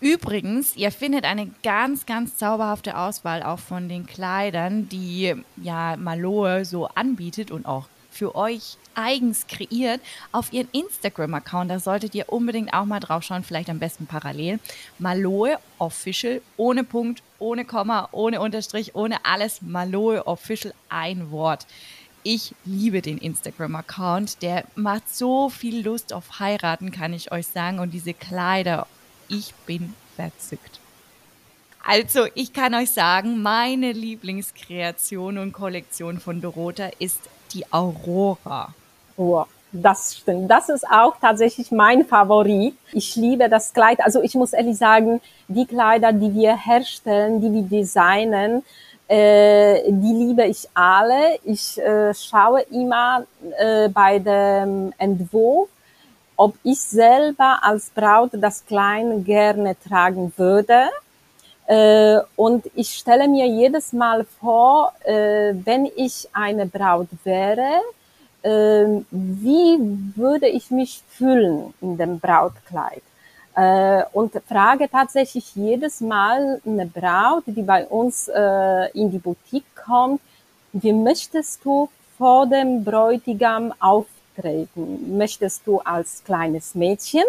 Übrigens, 0.00 0.76
ihr 0.76 0.90
findet 0.90 1.24
eine 1.24 1.50
ganz, 1.62 2.06
ganz 2.06 2.36
zauberhafte 2.36 2.96
Auswahl 2.96 3.42
auch 3.42 3.58
von 3.58 3.88
den 3.88 4.06
Kleidern, 4.06 4.88
die 4.88 5.34
ja 5.62 5.96
Maloe 5.96 6.64
so 6.64 6.86
anbietet 6.86 7.50
und 7.50 7.66
auch 7.66 7.88
für 8.10 8.34
euch 8.34 8.78
eigens 8.94 9.46
kreiert 9.46 10.00
auf 10.32 10.52
ihren 10.52 10.68
Instagram-Account. 10.72 11.70
Da 11.70 11.78
solltet 11.78 12.14
ihr 12.14 12.32
unbedingt 12.32 12.72
auch 12.72 12.86
mal 12.86 13.00
drauf 13.00 13.22
schauen, 13.22 13.44
vielleicht 13.44 13.68
am 13.68 13.78
besten 13.78 14.06
parallel. 14.06 14.58
Maloe 14.98 15.58
Official, 15.78 16.40
ohne 16.56 16.82
Punkt, 16.82 17.22
ohne 17.38 17.66
Komma, 17.66 18.08
ohne 18.12 18.40
Unterstrich, 18.40 18.94
ohne 18.94 19.24
alles. 19.26 19.60
Maloe 19.60 20.26
Official, 20.26 20.72
ein 20.88 21.30
Wort. 21.30 21.66
Ich 22.28 22.56
liebe 22.64 23.02
den 23.02 23.18
Instagram-Account. 23.18 24.42
Der 24.42 24.64
macht 24.74 25.08
so 25.08 25.48
viel 25.48 25.84
Lust 25.84 26.12
auf 26.12 26.40
Heiraten, 26.40 26.90
kann 26.90 27.12
ich 27.12 27.30
euch 27.30 27.46
sagen. 27.46 27.78
Und 27.78 27.94
diese 27.94 28.14
Kleider, 28.14 28.88
ich 29.28 29.54
bin 29.64 29.94
verzückt. 30.16 30.80
Also, 31.86 32.26
ich 32.34 32.52
kann 32.52 32.74
euch 32.74 32.90
sagen, 32.90 33.42
meine 33.42 33.92
Lieblingskreation 33.92 35.38
und 35.38 35.52
Kollektion 35.52 36.18
von 36.18 36.40
Dorota 36.40 36.90
ist 36.98 37.20
die 37.52 37.72
Aurora. 37.72 38.74
Oh, 39.16 39.44
das 39.70 40.16
stimmt. 40.16 40.50
Das 40.50 40.68
ist 40.68 40.84
auch 40.90 41.14
tatsächlich 41.20 41.70
mein 41.70 42.04
Favorit. 42.04 42.74
Ich 42.92 43.14
liebe 43.14 43.48
das 43.48 43.72
Kleid. 43.72 44.00
Also 44.00 44.20
ich 44.20 44.34
muss 44.34 44.52
ehrlich 44.52 44.78
sagen, 44.78 45.20
die 45.46 45.64
Kleider, 45.64 46.12
die 46.12 46.34
wir 46.34 46.56
herstellen, 46.56 47.40
die 47.40 47.52
wir 47.52 47.62
designen, 47.62 48.64
äh, 49.08 49.82
die 49.86 50.12
liebe 50.12 50.44
ich 50.44 50.68
alle. 50.74 51.38
Ich 51.44 51.78
äh, 51.78 52.12
schaue 52.14 52.62
immer 52.70 53.24
äh, 53.58 53.88
bei 53.88 54.18
dem 54.18 54.92
Entwurf, 54.98 55.68
ob 56.36 56.56
ich 56.62 56.80
selber 56.80 57.58
als 57.62 57.90
Braut 57.90 58.30
das 58.32 58.64
Kleid 58.66 59.24
gerne 59.24 59.76
tragen 59.78 60.32
würde. 60.36 60.88
Äh, 61.66 62.18
und 62.36 62.70
ich 62.74 62.90
stelle 62.94 63.28
mir 63.28 63.46
jedes 63.46 63.92
Mal 63.92 64.24
vor, 64.40 64.92
äh, 65.04 65.54
wenn 65.64 65.86
ich 65.96 66.28
eine 66.32 66.66
Braut 66.66 67.08
wäre, 67.24 67.80
wie 69.10 69.76
würde 70.14 70.46
ich 70.46 70.70
mich 70.70 71.02
fühlen 71.08 71.74
in 71.80 71.96
dem 71.96 72.20
Brautkleid? 72.20 73.02
Äh, 73.56 74.04
und 74.12 74.34
frage 74.46 74.88
tatsächlich 74.90 75.56
jedes 75.56 76.02
Mal 76.02 76.60
eine 76.66 76.84
Braut, 76.86 77.44
die 77.46 77.62
bei 77.62 77.86
uns 77.86 78.28
äh, 78.28 78.90
in 78.92 79.10
die 79.10 79.18
Boutique 79.18 79.64
kommt, 79.74 80.20
wie 80.74 80.92
möchtest 80.92 81.64
du 81.64 81.88
vor 82.18 82.46
dem 82.46 82.84
Bräutigam 82.84 83.72
auftreten? 83.80 85.16
Möchtest 85.16 85.66
du 85.66 85.80
als 85.80 86.22
kleines 86.22 86.74
Mädchen 86.74 87.24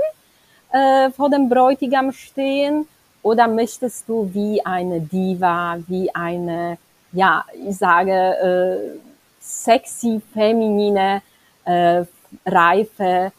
äh, 0.73 1.09
vor 1.11 1.29
dem 1.29 1.47
Bräutigam 1.47 2.11
stehen 2.11 2.85
oder 3.21 3.47
möchtest 3.47 4.09
du 4.09 4.29
wie 4.33 4.65
eine 4.65 4.99
Diva, 4.99 5.77
wie 5.87 6.13
eine, 6.13 6.77
ja, 7.13 7.45
ich 7.53 7.77
sage, 7.77 8.11
äh, 8.11 8.99
sexy, 9.39 10.21
feminine, 10.33 11.21
äh, 11.63 12.03
reife 12.45 13.31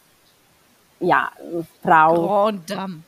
ja, 0.99 1.29
Frau. 1.83 2.27
Grand 2.27 2.69
Dame. 2.69 3.03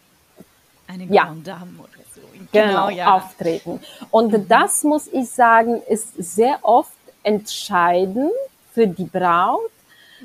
Eine 0.88 1.06
ja. 1.06 1.26
Grand 1.26 1.48
Dame 1.48 1.72
oder 1.80 2.04
so. 2.14 2.22
Genau, 2.52 2.88
genau 2.88 2.90
ja. 2.90 3.16
auftreten. 3.16 3.80
Und 4.10 4.32
mhm. 4.34 4.48
das 4.48 4.84
muss 4.84 5.08
ich 5.08 5.30
sagen, 5.30 5.82
ist 5.88 6.14
sehr 6.18 6.60
oft 6.62 6.92
entscheidend 7.24 8.32
für 8.74 8.88
die 8.88 9.06
Braut, 9.06 9.72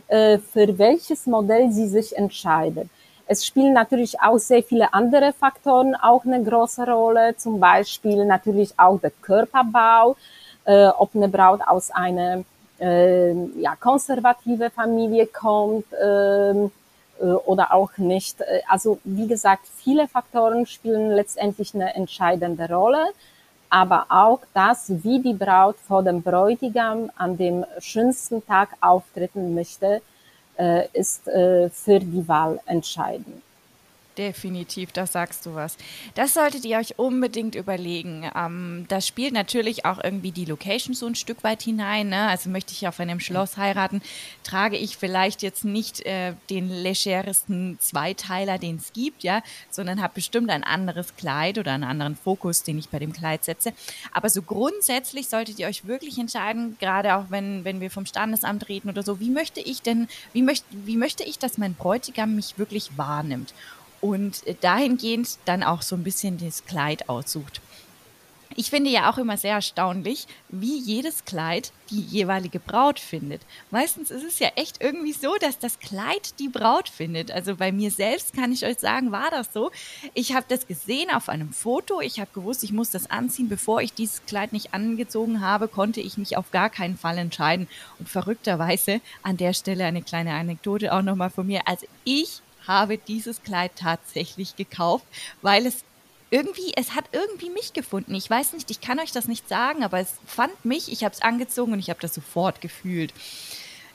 äh, 0.09 0.39
für 0.39 0.79
welches 0.79 1.27
Modell 1.27 1.71
sie 1.71 1.89
sich 1.89 2.17
entscheidet. 2.17 2.89
Es 3.29 3.45
spielen 3.45 3.73
natürlich 3.73 4.21
auch 4.21 4.39
sehr 4.39 4.63
viele 4.63 4.95
andere 4.95 5.33
Faktoren 5.33 5.97
auch 5.97 6.25
eine 6.25 6.43
große 6.43 6.85
Rolle, 6.85 7.37
zum 7.37 7.59
Beispiel 7.59 8.25
natürlich 8.25 8.73
auch 8.79 9.01
der 9.01 9.11
Körperbau, 9.11 10.17
äh, 10.65 10.87
ob 10.87 11.15
eine 11.15 11.29
Braut 11.29 11.61
aus 11.67 11.91
einer 11.91 12.45
äh, 12.79 13.33
ja, 13.61 13.75
konservative 13.77 14.71
Familie 14.71 15.27
kommt, 15.27 15.93
äh, 15.93 16.69
oder 17.25 17.73
auch 17.73 17.97
nicht. 17.99 18.41
Äh, 18.41 18.61
also 18.69 18.99
wie 19.05 19.27
gesagt, 19.27 19.67
viele 19.77 20.09
Faktoren 20.09 20.67
spielen 20.67 21.11
letztendlich 21.11 21.75
eine 21.75 21.95
entscheidende 21.95 22.69
Rolle, 22.69 23.09
aber 23.71 24.07
auch 24.09 24.41
das, 24.55 24.91
wie 25.05 25.21
die 25.21 25.35
Braut 25.35 25.77
vor 25.87 26.03
dem 26.03 26.23
Bräutigam 26.23 27.11
an 27.17 27.37
dem 27.37 27.65
schönsten 27.79 28.45
Tag 28.47 28.71
auftreten 28.81 29.55
möchte, 29.55 30.03
äh, 30.59 30.89
ist 30.93 31.25
für 31.25 31.99
die 32.01 32.27
Wahl 32.29 32.61
entscheidend. 32.67 33.43
Definitiv, 34.19 34.93
da 34.93 35.07
sagst 35.07 35.45
du 35.45 35.55
was. 35.55 35.77
Das 36.15 36.33
solltet 36.33 36.65
ihr 36.65 36.79
euch 36.79 36.99
unbedingt 36.99 37.55
überlegen. 37.55 38.31
Ähm, 38.35 38.87
das 38.89 39.07
spielt 39.07 39.35
natürlich 39.35 39.85
auch 39.85 40.03
irgendwie 40.03 40.31
die 40.31 40.47
Location 40.47 40.95
so 40.95 41.07
ein 41.07 41.15
Stück 41.15 41.45
weit 41.45 41.61
hinein. 41.61 42.09
Ne? 42.09 42.29
Also 42.29 42.49
möchte 42.49 42.73
ich 42.73 42.89
auf 42.89 42.99
einem 42.99 43.21
Schloss 43.21 43.59
heiraten, 43.59 44.01
trage 44.43 44.79
ich 44.79 44.97
vielleicht 44.97 45.43
jetzt 45.43 45.67
nicht 45.67 46.01
äh, 46.07 46.33
den 46.49 46.71
legeresten 46.71 47.79
Zweiteiler, 47.79 48.57
den 48.57 48.77
es 48.77 48.95
gibt, 48.95 49.23
ja, 49.23 49.43
sondern 49.71 50.01
habe 50.01 50.15
bestimmt 50.15 50.49
ein 50.49 50.65
anderes 50.65 51.15
Kleid 51.17 51.59
oder 51.59 51.73
einen 51.73 51.85
anderen 51.85 52.17
Fokus, 52.17 52.63
den 52.63 52.79
ich 52.79 52.89
bei 52.89 52.99
dem 52.99 53.13
Kleid 53.13 53.45
setze. 53.45 53.75
Aber 54.13 54.31
so 54.31 54.41
grundsätzlich 54.41 55.29
solltet 55.29 55.59
ihr 55.59 55.67
euch 55.67 55.87
wirklich 55.87 56.17
entscheiden, 56.17 56.79
gerade 56.81 57.17
auch 57.17 57.27
wenn, 57.29 57.67
wenn 57.67 57.83
wir 57.83 57.91
vom 57.91 58.07
Standesamt 58.07 58.71
reden 58.71 58.89
oder 58.89 59.03
so, 59.03 59.21
wie 59.21 59.31
möchte 59.31 59.61
ich 59.61 59.83
denn, 59.83 60.09
wie 60.33 60.43
möchte, 60.43 60.67
wie 60.71 60.97
möchte 60.97 61.23
ich, 61.23 61.39
dass 61.39 61.59
mein 61.59 61.75
Bräutigam 61.75 62.35
mich 62.35 62.57
wirklich 62.57 62.97
wahrnimmt? 62.97 63.53
Und 64.01 64.43
dahingehend 64.61 65.39
dann 65.45 65.63
auch 65.63 65.83
so 65.83 65.97
ein 65.97 66.05
bisschen 66.05 66.39
das 66.39 66.65
Kleid 66.65 67.09
aussucht. 67.09 67.61
Ich 68.59 68.71
finde 68.71 68.89
ja 68.89 69.11
auch 69.11 69.19
immer 69.19 69.37
sehr 69.37 69.55
erstaunlich, 69.55 70.27
wie 70.49 70.79
jedes 70.79 71.27
Kleid 71.27 71.73
die 71.91 72.01
jeweilige 72.01 72.59
Braut 72.59 72.99
findet. 72.99 73.43
Meistens 73.71 74.11
ist 74.11 74.25
es 74.25 74.39
ja 74.39 74.49
echt 74.57 74.83
irgendwie 74.83 75.13
so, 75.13 75.37
dass 75.39 75.59
das 75.59 75.79
Kleid 75.79 76.39
die 76.39 76.49
Braut 76.49 76.89
findet. 76.89 77.31
Also 77.31 77.57
bei 77.57 77.71
mir 77.71 77.91
selbst 77.91 78.35
kann 78.35 78.53
ich 78.53 78.65
euch 78.65 78.79
sagen, 78.79 79.13
war 79.13 79.31
das 79.31 79.53
so. 79.53 79.71
Ich 80.15 80.35
habe 80.35 80.47
das 80.49 80.67
gesehen 80.67 81.11
auf 81.11 81.29
einem 81.29 81.53
Foto. 81.53 82.01
Ich 82.01 82.19
habe 82.19 82.31
gewusst, 82.33 82.65
ich 82.65 82.73
muss 82.73 82.91
das 82.91 83.11
anziehen. 83.11 83.51
Bevor 83.51 83.83
ich 83.83 83.93
dieses 83.93 84.25
Kleid 84.25 84.55
nicht 84.55 84.73
angezogen 84.73 85.43
habe, 85.43 85.69
konnte 85.69 86.01
ich 86.01 86.17
mich 86.17 86.39
auf 86.39 86.51
gar 86.51 86.71
keinen 86.71 86.97
Fall 86.97 87.19
entscheiden. 87.19 87.69
Und 87.99 88.09
verrückterweise 88.09 89.03
an 89.23 89.37
der 89.37 89.53
Stelle 89.53 89.85
eine 89.85 90.01
kleine 90.03 90.33
Anekdote 90.33 90.95
auch 90.95 91.03
nochmal 91.03 91.31
von 91.31 91.47
mir. 91.47 91.69
Also 91.69 91.87
ich 92.05 92.41
habe 92.67 92.99
dieses 92.99 93.43
Kleid 93.43 93.73
tatsächlich 93.77 94.57
gekauft, 94.57 95.05
weil 95.43 95.67
es 95.67 95.85
irgendwie, 96.31 96.73
es 96.77 96.95
hat 96.95 97.05
irgendwie 97.13 97.51
mich 97.51 97.73
gefunden. 97.73 98.15
Ich 98.15 98.29
weiß 98.29 98.53
nicht, 98.53 98.71
ich 98.71 98.81
kann 98.81 98.99
euch 98.99 99.13
das 99.13 99.29
nicht 99.29 99.49
sagen, 99.49 99.85
aber 99.85 100.01
es 100.01 100.15
fand 100.27 100.65
mich, 100.65 100.91
ich 100.91 101.05
habe 101.05 101.15
es 101.15 101.23
angezogen 101.23 101.73
und 101.73 101.79
ich 101.79 101.91
habe 101.91 102.01
das 102.01 102.15
sofort 102.15 102.61
gefühlt. 102.61 103.13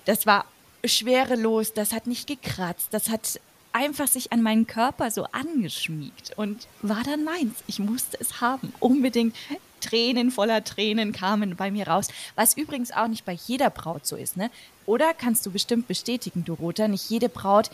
Das 0.06 0.25
war 0.25 0.46
schwerelos, 0.86 1.74
das 1.74 1.94
hat 1.94 2.08
nicht 2.08 2.28
gekratzt, 2.28 2.88
das 2.92 3.10
hat 3.10 3.40
einfach 3.74 4.08
sich 4.08 4.32
an 4.32 4.42
meinen 4.42 4.68
Körper 4.68 5.12
so 5.12 5.25
angeschmiegt 5.32 6.34
und 6.38 6.68
war 6.82 7.04
dann 7.04 7.24
meins. 7.24 7.63
Ich 7.68 7.80
musste 7.80 8.18
es 8.20 8.42
haben, 8.42 8.74
unbedingt. 8.80 9.36
Tränen 9.82 10.30
voller 10.30 10.63
Tränen 10.63 11.12
kamen 11.12 11.56
bei 11.56 11.72
mir 11.72 11.88
raus, 11.88 12.08
was 12.36 12.56
übrigens 12.56 12.92
auch 12.92 13.08
nicht 13.08 13.25
bei 13.25 13.34
jeder 13.48 13.72
Braut 13.72 14.06
so 14.06 14.16
ist, 14.16 14.38
ne? 14.38 14.51
Oder 14.86 15.16
kannst 15.16 15.44
du 15.46 15.51
bestimmt 15.51 15.88
bestätigen, 15.88 16.46
Dorota, 16.46 16.88
nicht 16.88 17.10
jede 17.10 17.30
Braut 17.30 17.72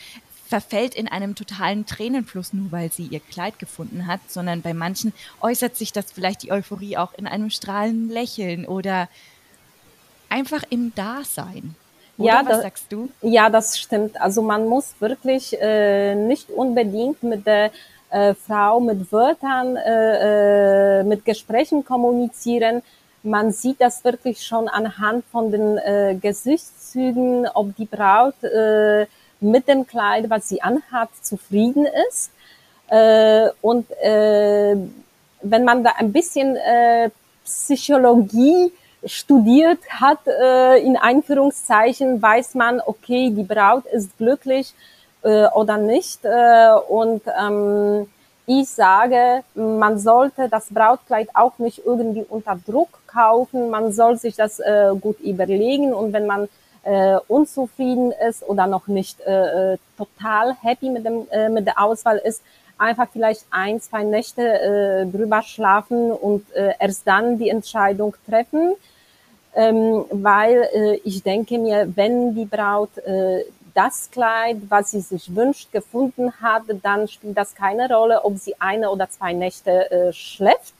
verfällt 0.48 0.96
in 0.96 1.08
einem 1.08 1.36
totalen 1.36 1.86
Tränenfluss, 1.86 2.54
nur 2.54 2.72
weil 2.72 2.92
sie 2.92 3.04
ihr 3.04 3.20
Kleid 3.20 3.60
gefunden 3.60 4.08
hat, 4.08 4.22
sondern 4.27 4.62
bei 4.62 4.74
manchen 4.74 5.13
äußert 5.42 5.75
sich 5.75 5.92
das 5.92 6.12
vielleicht 6.12 6.44
die 6.44 6.51
Euphorie 6.51 6.98
auch 6.98 7.13
in 7.13 7.27
einem 7.27 7.50
strahlenden 7.50 8.10
Lächeln 8.10 8.66
oder 8.66 9.10
einfach 10.30 10.63
im 10.70 10.94
Dasein. 10.96 11.75
Oder 12.18 12.27
ja, 12.27 12.39
was 12.39 12.48
das, 12.48 12.62
sagst 12.62 12.86
du? 12.89 13.10
Ja, 13.22 13.50
das 13.50 13.77
stimmt. 13.77 14.20
Also 14.20 14.42
man 14.42 14.68
muss 14.68 14.96
wirklich 15.00 15.56
äh, 15.60 16.16
nicht 16.16 16.50
unbedingt 16.50 17.22
mit 17.24 17.46
der 17.46 17.72
äh, 18.10 18.34
Frau 18.34 18.80
mit 18.80 19.12
Wörtern, 19.12 19.75
äh, 19.75 21.01
äh 21.01 21.04
mit 21.04 21.25
Gesprächen 21.25 21.86
kommunizieren. 21.86 22.82
Man 23.22 23.51
sieht 23.51 23.82
das 23.82 24.04
wirklich 24.04 24.46
schon 24.46 24.68
anhand 24.68 25.25
von 25.32 25.51
den 25.51 25.77
äh, 25.77 26.18
Gesichtszügen, 26.20 27.48
ob 27.54 27.75
die 27.75 27.86
Braut 27.86 28.42
äh, 28.44 29.06
mit 29.39 29.67
dem 29.67 29.86
Kleid, 29.86 30.29
was 30.29 30.50
sie 30.50 30.62
anhat, 30.62 31.10
zufrieden 31.22 31.88
ist. 32.10 32.32
Äh, 32.89 33.50
und 33.62 33.89
äh, 34.01 34.75
wenn 35.41 35.63
man 35.63 35.84
da 35.84 35.91
ein 35.98 36.12
bisschen 36.12 36.56
äh, 36.56 37.10
Psychologie 37.46 38.72
studiert 39.06 39.79
hat, 39.89 40.20
äh, 40.27 40.79
in 40.79 40.98
Einführungszeichen, 40.98 42.22
weiß 42.22 42.56
man, 42.56 42.82
okay, 42.86 43.29
die 43.29 43.44
Braut 43.44 43.86
ist 43.86 44.17
glücklich 44.17 44.74
äh, 45.24 45.48
oder 45.48 45.77
nicht. 45.77 46.25
Äh, 46.25 46.74
und 46.89 47.22
ähm, 47.39 48.08
ich 48.46 48.70
sage, 48.70 49.44
man 49.56 50.00
sollte 50.00 50.48
das 50.50 50.67
Brautkleid 50.70 51.29
auch 51.34 51.60
nicht 51.60 51.86
irgendwie 51.86 52.25
unter 52.27 52.58
Druck 52.65 53.00
kaufen. 53.06 53.70
Man 53.70 53.91
soll 53.91 54.17
sich 54.17 54.36
das 54.36 54.60
äh, 54.60 54.91
gut 55.00 55.20
überlegen. 55.20 55.94
Und 55.94 56.13
wenn 56.13 56.25
man 56.25 56.48
äh, 56.88 57.20
unzufrieden 57.27 58.13
ist 58.27 58.48
oder 58.48 58.65
noch 58.65 58.88
nicht 58.88 59.20
äh, 59.22 59.74
äh, 59.74 59.77
total 59.98 60.56
happy 60.62 60.89
mit, 60.89 61.06
dem, 61.06 61.27
äh, 61.32 61.50
mit 61.50 61.67
der 61.67 61.82
Auswahl 61.82 62.17
ist, 62.17 62.41
einfach 62.77 63.08
vielleicht 63.12 63.46
ein, 63.50 63.82
zwei 63.82 64.03
Nächte 64.03 64.41
äh, 64.41 65.06
drüber 65.06 65.41
schlafen 65.41 66.12
und 66.12 66.50
äh, 66.53 66.74
erst 66.79 67.06
dann 67.06 67.38
die 67.38 67.50
Entscheidung 67.50 68.15
treffen. 68.27 68.75
Ähm, 69.56 70.06
weil 70.12 70.70
äh, 70.74 70.96
ich 71.03 71.24
denke 71.24 71.58
mir, 71.58 71.91
wenn 71.96 72.36
die 72.36 72.46
Braut 72.46 72.96
äh, 73.00 73.44
das 73.74 74.10
Kleid, 74.12 74.58
was 74.70 74.91
sie 74.91 75.01
sich 75.01 75.36
wünscht, 75.36 75.72
gefunden 75.72 76.32
hat, 76.41 76.63
dann 76.84 77.08
spielt 77.08 77.38
das 77.38 77.53
keine 77.53 77.89
Rolle, 77.94 78.24
ob 78.24 78.38
sie 78.38 78.56
eine 78.60 78.89
oder 78.89 79.10
zwei 79.10 79.34
Nächte 79.34 79.91
äh, 79.91 80.13
schläft 80.13 80.74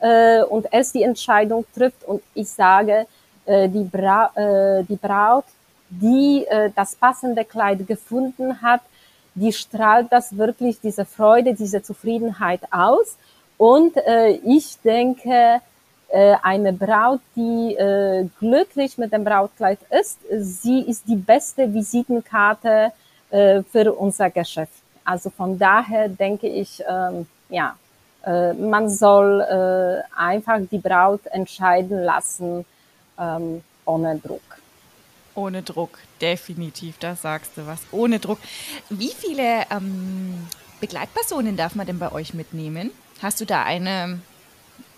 äh, 0.00 0.42
und 0.42 0.66
erst 0.70 0.94
die 0.94 1.02
Entscheidung 1.02 1.64
trifft. 1.74 2.04
Und 2.04 2.22
ich 2.34 2.48
sage, 2.48 3.06
äh, 3.48 3.68
die, 3.68 3.84
Bra 3.84 4.30
äh, 4.34 4.84
die 4.84 4.96
Braut, 4.96 5.44
die 5.88 6.44
äh, 6.48 6.70
das 6.74 6.94
passende 6.94 7.44
Kleid 7.44 7.86
gefunden 7.86 8.60
hat, 8.60 8.82
die 9.34 9.52
strahlt 9.52 10.12
das 10.12 10.36
wirklich, 10.36 10.80
diese 10.80 11.04
Freude, 11.04 11.54
diese 11.54 11.82
Zufriedenheit 11.82 12.60
aus. 12.70 13.16
Und 13.56 13.96
äh, 13.96 14.30
ich 14.44 14.78
denke, 14.80 15.60
äh, 16.08 16.34
eine 16.42 16.72
Braut, 16.72 17.20
die 17.36 17.74
äh, 17.74 18.28
glücklich 18.38 18.98
mit 18.98 19.12
dem 19.12 19.24
Brautkleid 19.24 19.78
ist, 19.90 20.18
sie 20.38 20.80
ist 20.80 21.06
die 21.06 21.16
beste 21.16 21.72
Visitenkarte 21.72 22.92
äh, 23.30 23.62
für 23.62 23.92
unser 23.92 24.30
Geschäft. 24.30 24.72
Also 25.04 25.30
von 25.30 25.58
daher 25.58 26.08
denke 26.08 26.48
ich, 26.48 26.82
ähm, 26.88 27.26
ja, 27.48 27.76
äh, 28.24 28.52
man 28.52 28.88
soll 28.90 29.40
äh, 29.40 30.02
einfach 30.18 30.58
die 30.70 30.78
Braut 30.78 31.26
entscheiden 31.26 32.02
lassen, 32.04 32.64
ähm, 33.18 33.62
ohne 33.84 34.18
Druck. 34.18 34.40
Ohne 35.34 35.62
Druck, 35.62 35.98
definitiv, 36.20 36.98
da 36.98 37.14
sagst 37.14 37.52
du 37.56 37.66
was. 37.66 37.80
Ohne 37.92 38.18
Druck. 38.18 38.38
Wie 38.90 39.12
viele 39.16 39.66
ähm, 39.70 40.46
Begleitpersonen 40.80 41.56
darf 41.56 41.74
man 41.74 41.86
denn 41.86 41.98
bei 41.98 42.10
euch 42.12 42.34
mitnehmen? 42.34 42.90
Hast 43.22 43.40
du 43.40 43.44
da 43.44 43.62
eine 43.62 44.20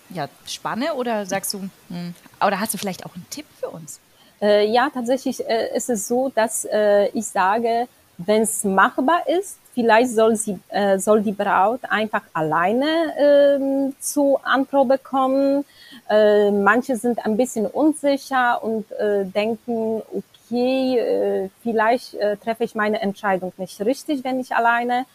ja, 0.09 0.27
Spanne 0.45 0.95
oder 0.95 1.25
sagst 1.25 1.53
du, 1.53 1.69
hm, 1.89 2.13
oder 2.45 2.59
hast 2.59 2.73
du 2.73 2.77
vielleicht 2.77 3.05
auch 3.05 3.15
einen 3.15 3.29
Tipp 3.29 3.45
für 3.59 3.69
uns? 3.69 3.99
Äh, 4.41 4.67
ja, 4.67 4.89
tatsächlich 4.91 5.47
äh, 5.47 5.75
ist 5.75 5.89
es 5.89 6.07
so, 6.07 6.29
dass 6.33 6.65
äh, 6.65 7.07
ich 7.09 7.27
sage, 7.27 7.87
wenn 8.17 8.41
es 8.41 8.63
machbar 8.63 9.27
ist, 9.27 9.57
vielleicht 9.73 10.11
soll, 10.11 10.35
sie, 10.35 10.59
äh, 10.69 10.97
soll 10.99 11.21
die 11.21 11.31
Braut 11.31 11.81
einfach 11.89 12.23
alleine 12.33 13.93
äh, 13.95 14.01
zur 14.01 14.45
Anprobe 14.45 14.97
kommen. 14.97 15.65
Äh, 16.11 16.51
manche 16.51 16.97
sind 16.97 17.25
ein 17.25 17.37
bisschen 17.37 17.65
unsicher 17.65 18.61
und 18.61 18.91
äh, 18.91 19.23
denken, 19.23 20.01
okay, 20.11 20.99
äh, 20.99 21.49
vielleicht 21.63 22.15
äh, 22.15 22.35
treffe 22.35 22.65
ich 22.65 22.75
meine 22.75 22.99
Entscheidung 22.99 23.53
nicht 23.55 23.79
richtig, 23.79 24.21
wenn 24.25 24.41
ich 24.41 24.53
alleine 24.53 25.05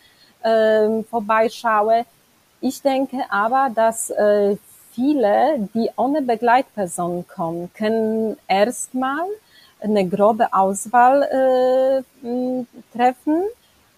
äh, 0.43 1.03
vorbeischaue. 1.03 2.07
Ich 2.63 2.81
denke 2.81 3.19
aber, 3.29 3.69
dass 3.75 4.09
äh, 4.09 4.57
viele, 4.95 5.69
die 5.75 5.91
ohne 5.97 6.23
Begleitperson 6.23 7.27
kommen, 7.29 7.71
können 7.75 8.39
erstmal 8.49 9.27
eine 9.83 10.09
grobe 10.09 10.55
Auswahl 10.55 12.03
treffen 12.95 13.43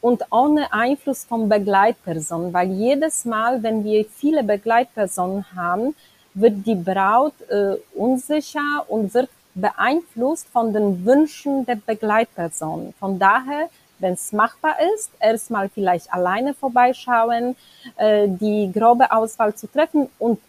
und 0.00 0.24
ohne 0.32 0.72
Einfluss 0.72 1.24
von 1.24 1.48
Begleitpersonen, 1.48 2.52
weil 2.52 2.72
jedes 2.72 3.24
Mal, 3.24 3.62
wenn 3.62 3.84
wir 3.84 4.04
viele 4.04 4.42
Begleitpersonen 4.42 5.44
haben, 5.54 5.94
wird 6.40 6.66
die 6.66 6.74
Braut 6.74 7.34
äh, 7.50 7.76
unsicher 7.94 8.84
und 8.88 9.14
wird 9.14 9.28
beeinflusst 9.54 10.48
von 10.48 10.72
den 10.72 11.04
Wünschen 11.04 11.66
der 11.66 11.76
Begleitperson. 11.76 12.94
Von 12.98 13.18
daher, 13.18 13.68
wenn 13.98 14.12
es 14.12 14.32
machbar 14.32 14.76
ist, 14.94 15.10
erstmal 15.18 15.68
vielleicht 15.68 16.12
alleine 16.12 16.54
vorbeischauen, 16.54 17.56
äh, 17.96 18.28
die 18.28 18.70
grobe 18.72 19.10
Auswahl 19.10 19.54
zu 19.54 19.66
treffen 19.66 20.08
und 20.18 20.40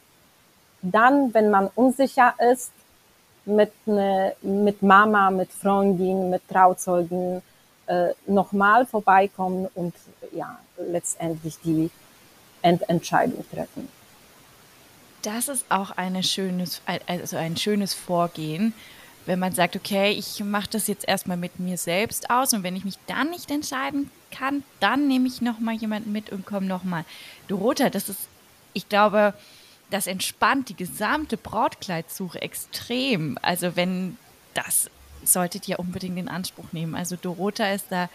dann, 0.81 1.33
wenn 1.33 1.49
man 1.49 1.69
unsicher 1.75 2.33
ist, 2.51 2.71
mit, 3.45 3.71
ne, 3.85 4.35
mit 4.41 4.81
Mama, 4.81 5.31
mit 5.31 5.51
Freundin, 5.51 6.29
mit 6.29 6.47
Trauzeugen 6.47 7.41
äh, 7.87 8.09
nochmal 8.27 8.85
vorbeikommen 8.85 9.67
und 9.73 9.95
ja, 10.31 10.59
letztendlich 10.77 11.57
die 11.63 11.89
Endentscheidung 12.61 13.43
treffen. 13.51 13.98
Das 15.21 15.47
ist 15.47 15.65
auch 15.69 15.91
eine 15.91 16.23
schönes, 16.23 16.81
also 17.07 17.37
ein 17.37 17.57
schönes 17.57 17.93
Vorgehen, 17.93 18.73
wenn 19.25 19.39
man 19.39 19.53
sagt, 19.53 19.75
okay, 19.75 20.11
ich 20.11 20.43
mache 20.43 20.69
das 20.71 20.87
jetzt 20.87 21.07
erstmal 21.07 21.37
mit 21.37 21.59
mir 21.59 21.77
selbst 21.77 22.29
aus 22.29 22.53
und 22.53 22.63
wenn 22.63 22.75
ich 22.75 22.85
mich 22.85 22.95
dann 23.05 23.29
nicht 23.29 23.51
entscheiden 23.51 24.09
kann, 24.31 24.63
dann 24.79 25.07
nehme 25.07 25.27
ich 25.27 25.41
nochmal 25.41 25.75
jemanden 25.75 26.11
mit 26.11 26.31
und 26.31 26.45
komme 26.45 26.65
nochmal. 26.65 27.05
Dorota, 27.47 27.89
das 27.89 28.09
ist, 28.09 28.27
ich 28.73 28.89
glaube, 28.89 29.33
das 29.91 30.07
entspannt 30.07 30.69
die 30.69 30.75
gesamte 30.75 31.37
Brautkleidsuche 31.37 32.41
extrem. 32.41 33.37
Also 33.41 33.75
wenn 33.75 34.17
das 34.53 34.89
solltet 35.23 35.67
ihr 35.67 35.79
unbedingt 35.79 36.17
in 36.17 36.29
Anspruch 36.29 36.71
nehmen. 36.71 36.95
Also 36.95 37.15
Dorota 37.15 37.71
ist 37.71 37.87
da 37.89 38.09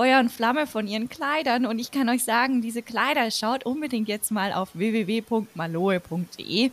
Feuer 0.00 0.18
und 0.18 0.32
Flamme 0.32 0.66
von 0.66 0.86
ihren 0.86 1.10
Kleidern 1.10 1.66
und 1.66 1.78
ich 1.78 1.90
kann 1.90 2.08
euch 2.08 2.24
sagen, 2.24 2.62
diese 2.62 2.80
Kleider 2.80 3.30
schaut 3.30 3.66
unbedingt 3.66 4.08
jetzt 4.08 4.30
mal 4.30 4.50
auf 4.54 4.70
www.maloe.de 4.72 6.70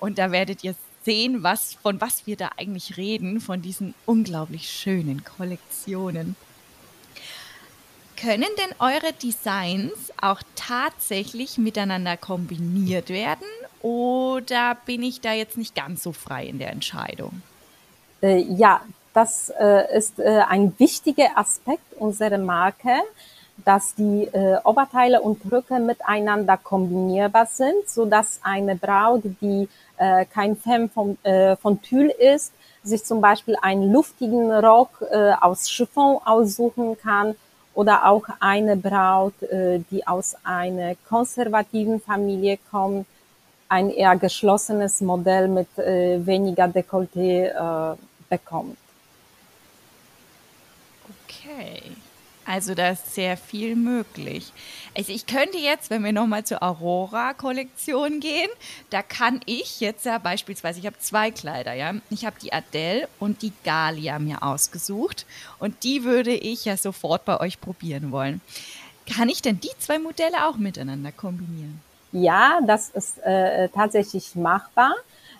und 0.00 0.18
da 0.18 0.32
werdet 0.32 0.62
ihr 0.64 0.74
sehen, 1.02 1.42
was 1.42 1.72
von 1.72 1.98
was 2.02 2.26
wir 2.26 2.36
da 2.36 2.50
eigentlich 2.58 2.98
reden, 2.98 3.40
von 3.40 3.62
diesen 3.62 3.94
unglaublich 4.04 4.68
schönen 4.68 5.24
Kollektionen. 5.24 6.36
Können 8.18 8.44
denn 8.58 8.76
eure 8.80 9.14
Designs 9.14 10.12
auch 10.20 10.42
tatsächlich 10.54 11.56
miteinander 11.56 12.18
kombiniert 12.18 13.08
werden 13.08 13.46
oder 13.80 14.76
bin 14.84 15.02
ich 15.02 15.22
da 15.22 15.32
jetzt 15.32 15.56
nicht 15.56 15.74
ganz 15.74 16.02
so 16.02 16.12
frei 16.12 16.44
in 16.44 16.58
der 16.58 16.72
Entscheidung? 16.72 17.40
Äh, 18.20 18.42
ja, 18.42 18.82
das 19.18 19.50
äh, 19.50 19.96
ist 19.96 20.20
äh, 20.20 20.42
ein 20.48 20.64
wichtiger 20.78 21.30
Aspekt 21.34 21.88
unserer 21.98 22.38
Marke, 22.38 22.94
dass 23.64 23.94
die 23.96 24.28
äh, 24.32 24.58
Oberteile 24.62 25.20
und 25.20 25.38
Röcke 25.50 25.80
miteinander 25.80 26.56
kombinierbar 26.56 27.46
sind, 27.46 27.88
so 27.88 28.04
dass 28.06 28.38
eine 28.42 28.76
Braut, 28.76 29.22
die 29.40 29.68
äh, 29.96 30.24
kein 30.36 30.54
Fan 30.56 30.88
von, 30.88 31.18
äh, 31.24 31.56
von 31.56 31.82
Tüll 31.82 32.10
ist, 32.36 32.52
sich 32.84 33.04
zum 33.04 33.20
Beispiel 33.20 33.56
einen 33.60 33.92
luftigen 33.92 34.52
Rock 34.52 35.04
äh, 35.10 35.32
aus 35.40 35.68
Chiffon 35.68 36.20
aussuchen 36.24 36.96
kann 36.96 37.34
oder 37.74 38.06
auch 38.06 38.26
eine 38.38 38.76
Braut, 38.76 39.42
äh, 39.42 39.80
die 39.90 40.06
aus 40.06 40.36
einer 40.44 40.94
konservativen 41.08 42.00
Familie 42.00 42.58
kommt, 42.70 43.06
ein 43.68 43.90
eher 43.90 44.16
geschlossenes 44.16 45.00
Modell 45.00 45.48
mit 45.48 45.76
äh, 45.76 46.24
weniger 46.24 46.66
Dekolleté 46.68 47.48
äh, 47.48 47.96
bekommt. 48.30 48.78
Okay. 51.28 51.82
Also 52.46 52.74
da 52.74 52.88
ist 52.88 53.14
sehr 53.14 53.36
viel 53.36 53.76
möglich. 53.76 54.52
Also 54.96 55.12
ich 55.12 55.26
könnte 55.26 55.58
jetzt, 55.58 55.90
wenn 55.90 56.02
wir 56.02 56.12
nochmal 56.14 56.44
zur 56.44 56.62
Aurora-Kollektion 56.62 58.20
gehen, 58.20 58.48
da 58.88 59.02
kann 59.02 59.42
ich 59.44 59.80
jetzt 59.80 60.06
ja 60.06 60.16
beispielsweise, 60.16 60.80
ich 60.80 60.86
habe 60.86 60.98
zwei 60.98 61.30
Kleider, 61.30 61.74
ja. 61.74 61.92
Ich 62.08 62.24
habe 62.24 62.36
die 62.42 62.54
Adele 62.54 63.06
und 63.18 63.42
die 63.42 63.52
Galia 63.64 64.18
mir 64.18 64.42
ausgesucht 64.42 65.26
und 65.58 65.84
die 65.84 66.04
würde 66.04 66.32
ich 66.32 66.64
ja 66.64 66.78
sofort 66.78 67.26
bei 67.26 67.38
euch 67.38 67.60
probieren 67.60 68.12
wollen. 68.12 68.40
Kann 69.06 69.28
ich 69.28 69.42
denn 69.42 69.60
die 69.60 69.76
zwei 69.78 69.98
Modelle 69.98 70.46
auch 70.46 70.56
miteinander 70.56 71.12
kombinieren? 71.12 71.82
Ja, 72.12 72.60
das 72.66 72.88
ist 72.88 73.18
äh, 73.18 73.68
tatsächlich 73.68 74.34
machbar. 74.34 74.94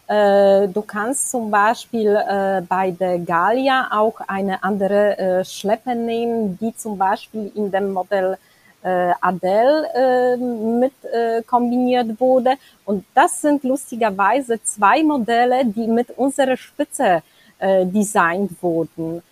Äh, 0.09 0.69
du 0.69 0.81
kannst 0.83 1.31
zum 1.31 1.51
Beispiel 1.51 2.17
äh, 2.17 2.63
bei 2.63 2.91
der 2.93 3.19
Gallia 3.19 3.89
auch 3.91 4.21
eine 4.27 4.63
andere 4.63 5.19
äh, 5.19 5.45
Schleppe 5.45 5.95
nehmen, 5.95 6.57
die 6.59 6.75
zum 6.75 6.97
Beispiel 6.97 7.53
in 7.55 7.71
dem 7.71 7.93
Modell 7.93 8.39
äh, 8.83 9.13
Adele 9.21 9.87
äh, 9.95 10.37
mit 10.37 10.95
äh, 11.05 11.43
kombiniert 11.43 12.19
wurde. 12.19 12.55
Und 12.87 13.05
das 13.15 13.43
sind 13.43 13.65
lustigerweise 13.65 14.63
zwei 14.63 15.03
Modelle, 15.03 15.67
die 15.67 15.87
mit 15.87 16.17
unserer 16.17 16.57
Spitze 16.57 17.23
äh, 17.59 17.85
designt 17.85 18.63
wurden. 18.63 19.23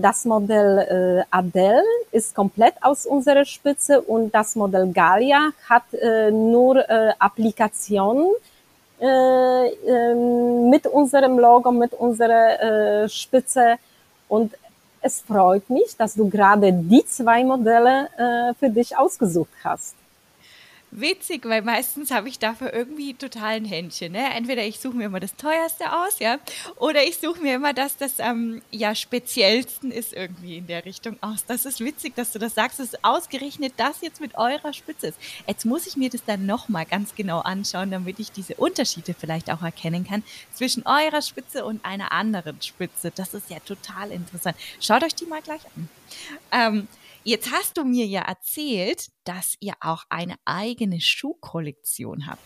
Das 0.00 0.24
Modell 0.24 1.24
Adele 1.30 1.84
ist 2.10 2.34
komplett 2.34 2.74
aus 2.80 3.06
unserer 3.06 3.44
Spitze 3.44 4.00
und 4.00 4.34
das 4.34 4.56
Modell 4.56 4.90
Gallia 4.90 5.50
hat 5.68 5.84
nur 6.32 6.84
Applikationen, 7.20 8.26
ähm, 8.26 8.34
mit 9.00 10.86
unserem 10.86 11.38
Logo, 11.38 11.70
mit 11.70 11.94
unserer 11.94 13.04
äh, 13.04 13.08
Spitze. 13.08 13.76
Und 14.28 14.54
es 15.00 15.20
freut 15.20 15.68
mich, 15.70 15.96
dass 15.96 16.14
du 16.14 16.28
gerade 16.28 16.72
die 16.72 17.04
zwei 17.06 17.44
Modelle 17.44 18.08
äh, 18.16 18.54
für 18.54 18.70
dich 18.70 18.96
ausgesucht 18.96 19.52
hast 19.62 19.94
witzig, 20.90 21.44
weil 21.44 21.62
meistens 21.62 22.10
habe 22.10 22.28
ich 22.28 22.38
dafür 22.38 22.72
irgendwie 22.72 23.14
total 23.14 23.56
ein 23.56 23.64
Händchen. 23.64 24.12
Ne? 24.12 24.34
Entweder 24.34 24.64
ich 24.64 24.80
suche 24.80 24.96
mir 24.96 25.04
immer 25.04 25.20
das 25.20 25.36
teuerste 25.36 25.92
aus, 25.92 26.18
ja, 26.18 26.38
oder 26.76 27.04
ich 27.04 27.18
suche 27.18 27.40
mir 27.40 27.54
immer 27.54 27.72
das, 27.72 27.96
das 27.96 28.18
ähm, 28.18 28.62
ja 28.70 28.94
speziellsten 28.94 29.90
ist 29.90 30.12
irgendwie 30.12 30.58
in 30.58 30.66
der 30.66 30.84
Richtung 30.84 31.16
aus. 31.20 31.44
Das 31.46 31.64
ist 31.64 31.80
witzig, 31.80 32.14
dass 32.14 32.32
du 32.32 32.38
das 32.38 32.54
sagst. 32.54 32.78
Das 32.78 32.86
ist 32.86 33.04
ausgerechnet 33.04 33.74
das 33.76 34.00
jetzt 34.00 34.20
mit 34.20 34.36
eurer 34.36 34.72
Spitze 34.72 35.08
ist. 35.08 35.18
Jetzt 35.46 35.64
muss 35.64 35.86
ich 35.86 35.96
mir 35.96 36.10
das 36.10 36.24
dann 36.24 36.46
nochmal 36.46 36.86
ganz 36.86 37.14
genau 37.14 37.40
anschauen, 37.40 37.90
damit 37.90 38.18
ich 38.18 38.32
diese 38.32 38.54
Unterschiede 38.54 39.14
vielleicht 39.14 39.50
auch 39.50 39.62
erkennen 39.62 40.06
kann 40.06 40.22
zwischen 40.52 40.86
eurer 40.86 41.22
Spitze 41.22 41.64
und 41.64 41.84
einer 41.84 42.12
anderen 42.12 42.60
Spitze. 42.62 43.12
Das 43.14 43.34
ist 43.34 43.50
ja 43.50 43.58
total 43.60 44.10
interessant. 44.10 44.56
Schaut 44.80 45.04
euch 45.04 45.14
die 45.14 45.26
mal 45.26 45.42
gleich 45.42 45.62
an. 45.76 45.88
Ähm, 46.52 46.88
Jetzt 47.28 47.52
hast 47.52 47.76
du 47.76 47.84
mir 47.84 48.06
ja 48.06 48.22
erzählt, 48.22 49.10
dass 49.24 49.58
ihr 49.60 49.74
auch 49.80 50.04
eine 50.08 50.36
eigene 50.46 50.98
Schuhkollektion 50.98 52.26
habt. 52.26 52.40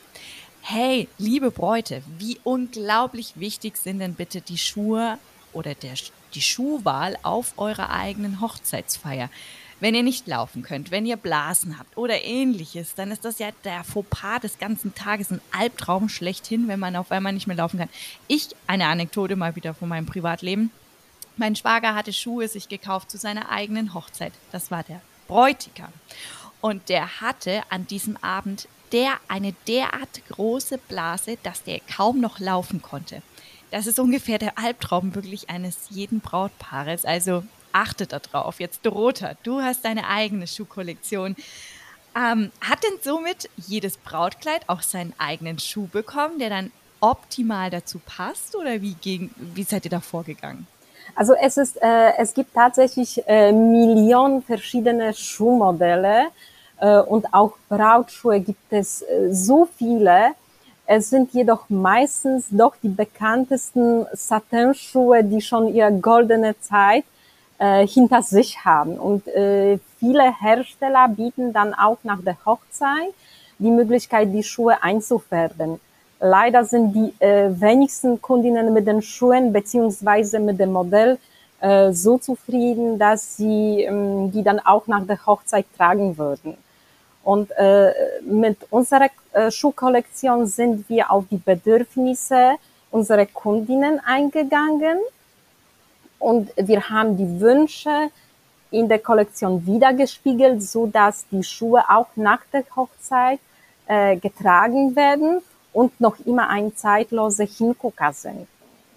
Hey, 0.61 1.07
liebe 1.19 1.53
Bräute, 1.53 2.03
wie 2.19 2.41
unglaublich 2.43 3.35
wichtig 3.37 3.77
sind 3.77 4.01
denn 4.01 4.15
bitte 4.15 4.41
die 4.41 4.59
Schuhe 4.59 5.21
oder 5.53 5.77
der, 5.77 5.95
die 6.35 6.43
Schuhwahl 6.43 7.17
auf 7.23 7.55
eurer 7.59 7.91
eigenen 7.91 8.41
Hochzeitsfeier? 8.41 9.31
Wenn 9.79 9.95
ihr 9.95 10.03
nicht 10.03 10.27
laufen 10.27 10.65
könnt, 10.65 10.91
wenn 10.91 11.07
ihr 11.07 11.17
Blasen 11.17 11.79
habt 11.79 11.97
oder 11.97 12.25
ähnliches, 12.25 12.97
dann 12.97 13.13
ist 13.13 13.25
das 13.25 13.39
ja 13.39 13.51
der 13.63 13.85
Fauxpas 13.85 14.41
des 14.41 14.59
ganzen 14.59 14.97
Tages, 14.97 15.31
ein 15.31 15.41
Albtraum 15.53 16.09
schlechthin, 16.09 16.67
wenn 16.67 16.81
man 16.81 16.97
auf 16.97 17.13
einmal 17.13 17.33
nicht 17.33 17.47
mehr 17.47 17.57
laufen 17.57 17.79
kann. 17.79 17.89
Ich, 18.27 18.49
eine 18.67 18.89
Anekdote 18.89 19.37
mal 19.37 19.55
wieder 19.55 19.75
von 19.75 19.89
meinem 19.89 20.07
Privatleben. 20.07 20.73
Mein 21.37 21.57
Schwager 21.57 21.95
hatte 21.95 22.13
Schuhe 22.13 22.49
sich 22.49 22.69
gekauft 22.69 23.11
zu 23.11 23.19
seiner 23.19 23.51
eigenen 23.51 23.95
Hochzeit. 23.95 24.33
Das 24.51 24.71
war 24.71 24.83
der 24.83 25.01
Bräutigam. 25.29 25.93
Und 26.61 26.89
der 26.89 27.21
hatte 27.21 27.63
an 27.71 27.87
diesem 27.87 28.17
Abend 28.19 28.69
der 28.93 29.15
eine 29.29 29.55
derart 29.67 30.21
große 30.29 30.77
Blase, 30.77 31.39
dass 31.43 31.63
der 31.63 31.81
kaum 31.81 32.21
noch 32.21 32.39
laufen 32.39 32.83
konnte. 32.83 33.23
Das 33.71 33.87
ist 33.87 33.99
ungefähr 33.99 34.39
der 34.39 34.59
Albtraum 34.59 35.15
wirklich 35.15 35.49
eines 35.49 35.89
jeden 35.89 36.21
Brautpaares. 36.21 37.07
Also 37.07 37.43
achtet 37.73 38.13
darauf. 38.13 38.61
Jetzt 38.61 38.85
Dorota, 38.85 39.35
du 39.43 39.63
hast 39.63 39.85
deine 39.87 40.09
eigene 40.09 40.47
Schuhkollektion. 40.47 41.37
Ähm, 42.15 42.53
hat 42.61 42.85
denn 42.85 42.99
somit 43.03 43.49
jedes 43.57 43.97
Brautkleid 43.97 44.69
auch 44.69 44.83
seinen 44.83 45.15
eigenen 45.17 45.59
Schuh 45.59 45.87
bekommen, 45.87 46.39
der 46.39 46.51
dann 46.51 46.71
optimal 47.01 47.71
dazu 47.71 47.99
passt? 48.05 48.55
Oder 48.55 48.83
wie, 48.83 48.93
gegen, 48.95 49.35
wie 49.37 49.65
seid 49.65 49.87
ihr 49.87 49.91
da 49.91 50.01
vorgegangen? 50.01 50.67
Also 51.15 51.35
es 51.35 51.57
ist, 51.57 51.77
äh, 51.83 52.13
es 52.19 52.33
gibt 52.35 52.55
tatsächlich 52.55 53.23
äh, 53.27 53.53
Millionen 53.53 54.43
verschiedene 54.43 55.13
Schuhmodelle 55.13 56.29
äh, 56.81 56.99
und 57.01 57.33
auch 57.33 57.53
Brautschuhe 57.69 58.41
gibt 58.41 58.73
es 58.73 59.03
äh, 59.03 59.33
so 59.33 59.69
viele. 59.77 60.33
Es 60.87 61.11
sind 61.11 61.33
jedoch 61.33 61.69
meistens 61.69 62.47
doch 62.51 62.75
die 62.83 62.89
bekanntesten 62.89 64.07
Satinschuhe, 64.13 65.23
die 65.23 65.41
schon 65.41 65.73
ihre 65.73 65.93
goldene 65.93 66.59
Zeit 66.61 67.05
äh, 67.59 67.87
hinter 67.87 68.23
sich 68.23 68.65
haben. 68.65 68.99
Und 68.99 69.29
äh, 69.29 69.79
viele 69.99 70.33
Hersteller 70.41 71.09
bieten 71.09 71.53
dann 71.53 71.75
auch 71.75 71.99
nach 72.03 72.21
der 72.21 72.37
Hochzeit 72.45 73.15
die 73.59 73.71
Möglichkeit, 73.71 74.33
die 74.33 74.43
Schuhe 74.43 74.83
einzufärben. 74.83 75.79
Leider 76.25 76.65
sind 76.65 76.93
die 76.93 77.13
äh, 77.19 77.51
wenigsten 77.61 78.23
Kundinnen 78.23 78.73
mit 78.73 78.87
den 78.87 79.03
Schuhen 79.03 79.53
beziehungsweise 79.53 80.39
mit 80.39 80.61
dem 80.61 80.71
Modell 80.71 81.19
äh, 81.61 81.91
so 81.91 82.17
zufrieden, 82.17 82.97
dass 82.97 83.37
sie 83.37 83.83
ähm, 83.83 84.31
die 84.31 84.45
dann 84.45 84.61
auch 84.61 84.87
nach 84.87 85.05
der 85.05 85.19
Hochzeit 85.27 85.67
tragen 85.77 86.17
würden. 86.17 86.57
Und 87.25 87.51
äh, 87.57 87.93
mit 88.25 88.57
unserer 88.71 89.09
äh, 89.33 89.51
Schuhkollektion 89.51 90.47
sind 90.47 90.89
wir 90.89 91.11
auf 91.11 91.25
die 91.29 91.39
Bedürfnisse 91.39 92.53
unserer 92.93 93.27
Kundinnen 93.27 93.99
eingegangen 94.07 94.99
und 96.21 96.53
wir 96.57 96.89
haben 96.89 97.17
die 97.17 97.41
Wünsche 97.41 98.11
in 98.71 98.89
der 98.89 99.01
Kollektion 99.01 99.67
wiedergespiegelt, 99.67 100.63
so 100.63 100.87
dass 100.87 101.27
die 101.33 101.43
Schuhe 101.43 101.83
auch 101.89 102.07
nach 102.15 102.43
der 102.53 102.63
Hochzeit 102.77 103.41
äh, 103.89 104.17
getragen 104.17 104.95
werden 104.95 105.43
und 105.73 106.01
noch 106.01 106.17
immer 106.25 106.49
ein 106.49 106.77
zeitlose 106.77 107.45
Hingucker 107.45 108.13
sind. 108.13 108.47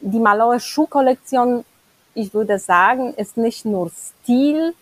Die 0.01 0.19
Malloy 0.19 0.59
Schuhkollektion, 0.59 1.63
ich 2.13 2.33
würde 2.33 2.59
sagen, 2.59 3.13
ist 3.13 3.37
nicht 3.37 3.65
nur 3.65 3.89
Stil, 3.89 4.73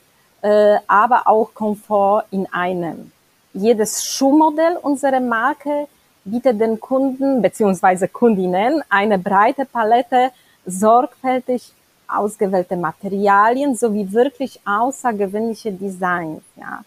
äh, 0.42 0.78
aber 0.88 1.28
auch 1.28 1.54
Komfort 1.54 2.26
in 2.32 2.52
einem. 2.52 3.12
Jedes 3.54 4.04
Schuhmodell 4.04 4.78
unserer 4.82 5.20
Marke 5.20 5.88
bietet 6.26 6.60
den 6.60 6.80
Kunden 6.80 7.42
bzw. 7.42 8.08
Kundinnen 8.08 8.84
eine 8.90 9.20
breite 9.20 9.66
Palette 9.66 10.32
sorgfältig 10.66 11.74
ausgewählte 12.08 12.76
Materialien 12.76 13.76
sowie 13.76 14.12
wirklich 14.12 14.60
außergewöhnliche 14.66 15.72
Designs. 15.72 16.42
Ja. 16.56 16.84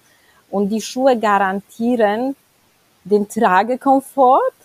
Und 0.50 0.68
die 0.68 0.80
Schuhe 0.80 1.18
garantieren 1.18 2.36
den 3.04 3.28
Tragekomfort 3.28 4.55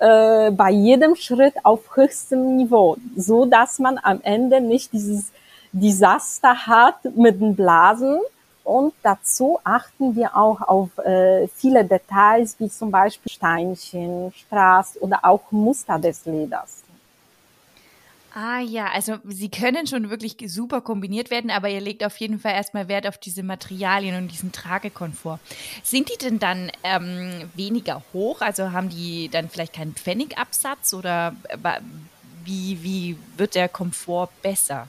äh, 0.00 0.50
bei 0.50 0.70
jedem 0.70 1.14
Schritt 1.14 1.54
auf 1.62 1.96
höchstem 1.96 2.56
Niveau, 2.56 2.96
so 3.16 3.44
dass 3.44 3.78
man 3.78 3.98
am 4.02 4.20
Ende 4.22 4.60
nicht 4.60 4.92
dieses 4.92 5.30
Desaster 5.72 6.66
hat 6.66 7.04
mit 7.14 7.40
den 7.40 7.54
Blasen. 7.54 8.18
Und 8.64 8.92
dazu 9.02 9.58
achten 9.64 10.14
wir 10.16 10.36
auch 10.36 10.60
auf 10.62 10.96
äh, 10.98 11.48
viele 11.48 11.84
Details, 11.84 12.56
wie 12.58 12.68
zum 12.68 12.90
Beispiel 12.90 13.30
Steinchen, 13.30 14.32
Straß 14.32 15.00
oder 15.00 15.24
auch 15.24 15.50
Muster 15.50 15.98
des 15.98 16.24
Leders. 16.24 16.79
Ah 18.32 18.60
ja, 18.60 18.86
also 18.94 19.16
sie 19.28 19.48
können 19.48 19.88
schon 19.88 20.08
wirklich 20.08 20.36
super 20.46 20.80
kombiniert 20.82 21.32
werden, 21.32 21.50
aber 21.50 21.68
ihr 21.68 21.80
legt 21.80 22.04
auf 22.04 22.16
jeden 22.18 22.38
Fall 22.38 22.52
erstmal 22.52 22.86
Wert 22.86 23.08
auf 23.08 23.18
diese 23.18 23.42
Materialien 23.42 24.16
und 24.16 24.28
diesen 24.28 24.52
Tragekomfort. 24.52 25.40
Sind 25.82 26.08
die 26.08 26.16
denn 26.16 26.38
dann 26.38 26.70
ähm, 26.84 27.50
weniger 27.56 28.02
hoch? 28.12 28.40
Also 28.40 28.70
haben 28.70 28.88
die 28.88 29.28
dann 29.28 29.48
vielleicht 29.48 29.72
keinen 29.72 29.94
Pfennigabsatz 29.94 30.94
oder 30.94 31.34
äh, 31.48 31.80
wie, 32.44 32.78
wie 32.82 33.16
wird 33.36 33.56
der 33.56 33.68
Komfort 33.68 34.28
besser? 34.42 34.86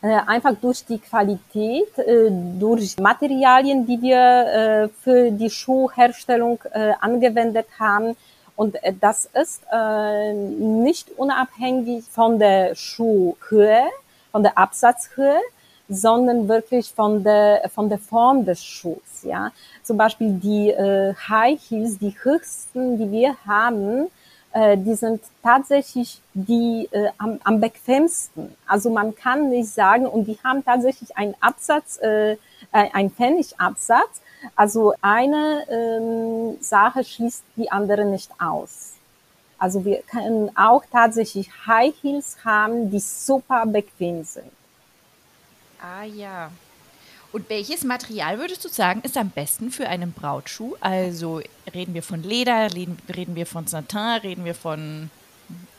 Äh, 0.00 0.20
einfach 0.26 0.54
durch 0.60 0.84
die 0.84 0.98
Qualität, 0.98 1.98
äh, 1.98 2.30
durch 2.60 2.96
Materialien, 2.98 3.86
die 3.86 4.00
wir 4.00 4.88
für 5.02 5.32
die 5.32 5.50
Schuhherstellung 5.50 6.60
angewendet 7.00 7.66
haben, 7.80 8.16
und 8.56 8.82
äh, 8.82 8.92
das 9.00 9.28
ist 9.40 9.62
äh, 9.72 10.32
nicht 10.32 11.10
unabhängig 11.16 12.04
von 12.10 12.38
der 12.38 12.74
Schuhhöhe, 12.74 13.84
von 14.30 14.42
der 14.42 14.56
Absatzhöhe, 14.58 15.40
sondern 15.88 16.48
wirklich 16.48 16.92
von 16.92 17.22
der, 17.22 17.68
von 17.74 17.88
der 17.88 17.98
Form 17.98 18.44
des 18.44 18.64
Schuhs. 18.64 19.22
Ja? 19.22 19.52
Zum 19.82 19.96
Beispiel 19.96 20.32
die 20.34 20.70
äh, 20.70 21.14
High 21.28 21.60
Heels, 21.68 21.98
die 21.98 22.14
höchsten, 22.22 22.98
die 22.98 23.10
wir 23.10 23.36
haben, 23.46 24.08
äh, 24.52 24.76
die 24.76 24.94
sind 24.94 25.22
tatsächlich 25.42 26.20
die 26.34 26.88
äh, 26.92 27.08
am, 27.18 27.38
am 27.44 27.60
bequemsten. 27.60 28.54
Also 28.66 28.90
man 28.90 29.14
kann 29.14 29.50
nicht 29.50 29.70
sagen, 29.70 30.06
und 30.06 30.26
die 30.26 30.38
haben 30.44 30.64
tatsächlich 30.64 31.16
einen 31.16 31.34
Absatz, 31.40 31.98
äh, 31.98 32.36
ein 32.70 33.10
Pfennigabsatz, 33.10 34.22
also 34.56 34.94
eine 35.00 35.66
ähm, 35.68 36.56
Sache 36.60 37.04
schließt 37.04 37.44
die 37.56 37.70
andere 37.70 38.04
nicht 38.04 38.30
aus. 38.40 38.92
Also 39.58 39.84
wir 39.84 40.02
können 40.02 40.50
auch 40.56 40.82
tatsächlich 40.90 41.48
High 41.66 41.94
Heels 42.02 42.36
haben, 42.44 42.90
die 42.90 42.98
super 42.98 43.64
bequem 43.64 44.24
sind. 44.24 44.50
Ah 45.80 46.04
ja. 46.04 46.50
Und 47.32 47.48
welches 47.48 47.82
Material 47.82 48.38
würdest 48.38 48.64
du 48.64 48.68
sagen, 48.68 49.00
ist 49.02 49.16
am 49.16 49.30
besten 49.30 49.70
für 49.70 49.88
einen 49.88 50.12
Brautschuh? 50.12 50.74
Also 50.80 51.40
reden 51.72 51.94
wir 51.94 52.02
von 52.02 52.22
Leder, 52.22 52.74
reden, 52.74 53.36
wir 53.36 53.46
von 53.46 53.66
Satin, 53.66 54.20
reden 54.22 54.44
wir 54.44 54.54
von, 54.54 55.10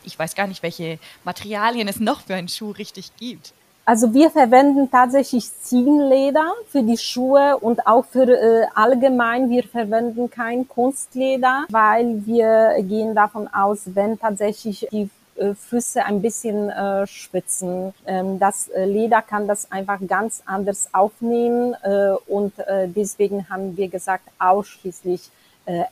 ich 0.04 0.18
weiß 0.18 0.34
gar 0.34 0.48
nicht, 0.48 0.64
welche 0.64 0.98
Materialien 1.24 1.88
es 1.88 2.00
noch 2.00 2.22
für 2.22 2.36
einen 2.36 2.50
Schuh 2.50 2.72
richtig 2.72 3.16
gibt. 3.18 3.54
Also 3.86 4.14
wir 4.14 4.32
verwenden 4.32 4.90
tatsächlich 4.90 5.52
Ziegenleder 5.62 6.54
für 6.70 6.84
die 6.84 6.98
Schuhe 6.98 7.58
und 7.58 7.86
auch 7.86 8.06
für 8.06 8.30
äh, 8.30 8.66
allgemein. 8.74 9.50
Wir 9.50 9.64
verwenden 9.64 10.30
kein 10.30 10.70
Kunstleder, 10.70 11.66
weil 11.70 12.26
wir 12.26 12.76
gehen 12.84 13.14
davon 13.14 13.50
aus, 13.50 13.82
wenn 13.94 14.18
tatsächlich 14.18 14.88
die 14.90 15.10
äh, 15.36 15.54
Füße 15.54 16.06
ein 16.06 16.22
bisschen 16.22 16.70
äh, 16.70 17.06
schwitzen. 17.08 17.94
Ähm, 18.06 18.40
das 18.40 18.70
äh, 18.70 18.86
Leder 18.86 19.22
kann 19.22 19.48
das 19.48 19.70
einfach 19.70 20.00
ganz 20.08 20.44
anders 20.46 20.88
aufnehmen 20.94 21.76
äh, 21.84 22.12
und 22.28 22.58
äh, 22.60 22.88
deswegen 22.88 23.50
haben 23.50 23.76
wir 23.76 23.90
gesagt, 23.90 24.30
ausschließlich 24.40 25.30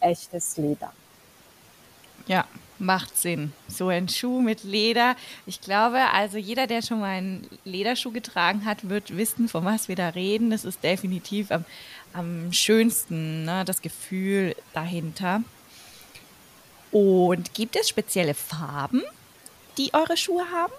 echtes 0.01 0.57
Leder. 0.57 0.91
Ja, 2.27 2.43
macht 2.81 3.17
Sinn. 3.17 3.53
So 3.67 3.87
ein 3.87 4.09
Schuh 4.09 4.41
mit 4.41 4.63
Leder. 4.63 5.15
Ich 5.45 5.61
glaube, 5.61 5.99
also 6.13 6.37
jeder, 6.37 6.67
der 6.67 6.81
schon 6.81 6.99
mal 6.99 7.17
einen 7.17 7.47
Lederschuh 7.63 8.11
getragen 8.11 8.65
hat, 8.65 8.89
wird 8.89 9.15
wissen, 9.15 9.47
von 9.47 9.63
was 9.63 9.87
wir 9.87 9.95
da 9.95 10.09
reden. 10.09 10.49
Das 10.49 10.65
ist 10.65 10.83
definitiv 10.83 11.51
am, 11.51 11.63
am 12.13 12.51
schönsten, 12.51 13.45
ne? 13.45 13.63
das 13.65 13.81
Gefühl 13.81 14.55
dahinter. 14.73 15.43
Und 16.91 17.53
gibt 17.53 17.77
es 17.77 17.87
spezielle 17.87 18.33
Farben, 18.33 19.01
die 19.77 19.93
eure 19.93 20.17
Schuhe 20.17 20.43
haben? 20.51 20.73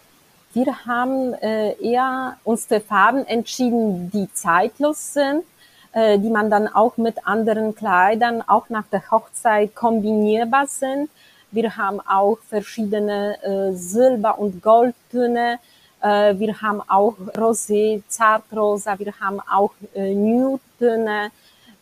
Wir 0.52 0.84
haben 0.84 1.32
äh, 1.34 1.72
eher 1.80 2.36
uns 2.44 2.66
für 2.66 2.80
Farben 2.80 3.26
entschieden, 3.26 4.10
die 4.10 4.30
zeitlos 4.34 5.14
sind, 5.14 5.44
äh, 5.92 6.18
die 6.18 6.28
man 6.28 6.50
dann 6.50 6.68
auch 6.68 6.98
mit 6.98 7.26
anderen 7.26 7.74
Kleidern, 7.74 8.42
auch 8.46 8.68
nach 8.68 8.84
der 8.92 9.10
Hochzeit 9.10 9.74
kombinierbar 9.74 10.66
sind. 10.66 11.08
Wir 11.52 11.76
haben 11.76 12.00
auch 12.00 12.38
verschiedene 12.48 13.36
äh, 13.42 13.74
Silber- 13.74 14.38
und 14.38 14.62
Goldtöne. 14.62 15.58
Äh, 16.00 16.38
wir 16.38 16.62
haben 16.62 16.80
auch 16.88 17.14
Rosé, 17.36 18.02
Zartrosa. 18.08 18.98
Wir 18.98 19.12
haben 19.20 19.38
auch 19.40 19.72
äh, 19.94 20.14
Nude-Töne. 20.14 21.30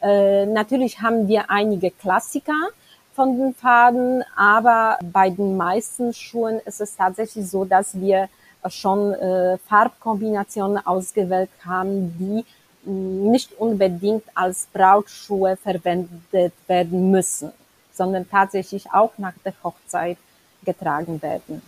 Äh, 0.03 0.47
natürlich 0.47 1.01
haben 1.01 1.29
wir 1.29 1.49
einige 1.49 1.93
Klassiker 1.93 2.71
von 3.15 3.39
den 3.39 3.55
Farben, 3.55 4.25
aber 4.37 4.99
bei 5.13 5.31
den 5.31 5.57
meisten 5.57 6.13
Schuhen 6.15 6.59
ist 6.65 6.81
es 6.81 6.97
tatsächlich 6.97 7.49
so, 7.49 7.65
dass 7.65 7.95
wir 7.95 8.29
schon 8.67 9.15
äh, 9.15 9.57
Farbkombinationen 9.69 10.85
ausgewählt 10.85 11.51
haben, 11.65 12.13
die 12.19 12.45
nicht 12.83 13.53
unbedingt 13.53 14.25
als 14.35 14.67
Brautschuhe 14.73 15.57
verwendet 15.57 16.55
werden 16.67 17.13
müssen 17.13 17.53
sondern 18.01 18.27
tatsächlich 18.31 18.91
auch 18.93 19.13
nach 19.19 19.35
der 19.45 19.53
Hochzeit 19.63 20.17
getragen 20.65 21.21
werden. 21.21 21.61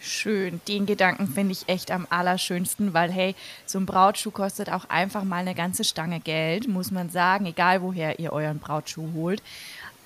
Schön, 0.00 0.62
den 0.66 0.86
Gedanken 0.86 1.28
finde 1.28 1.52
ich 1.52 1.68
echt 1.68 1.90
am 1.90 2.06
allerschönsten, 2.08 2.94
weil 2.94 3.12
hey, 3.12 3.34
so 3.66 3.78
ein 3.78 3.84
Brautschuh 3.84 4.30
kostet 4.30 4.70
auch 4.70 4.88
einfach 4.88 5.22
mal 5.24 5.36
eine 5.36 5.54
ganze 5.54 5.84
Stange 5.84 6.18
Geld, 6.18 6.66
muss 6.66 6.90
man 6.90 7.10
sagen, 7.10 7.44
egal 7.44 7.82
woher 7.82 8.18
ihr 8.20 8.32
euren 8.32 8.58
Brautschuh 8.58 9.12
holt. 9.12 9.42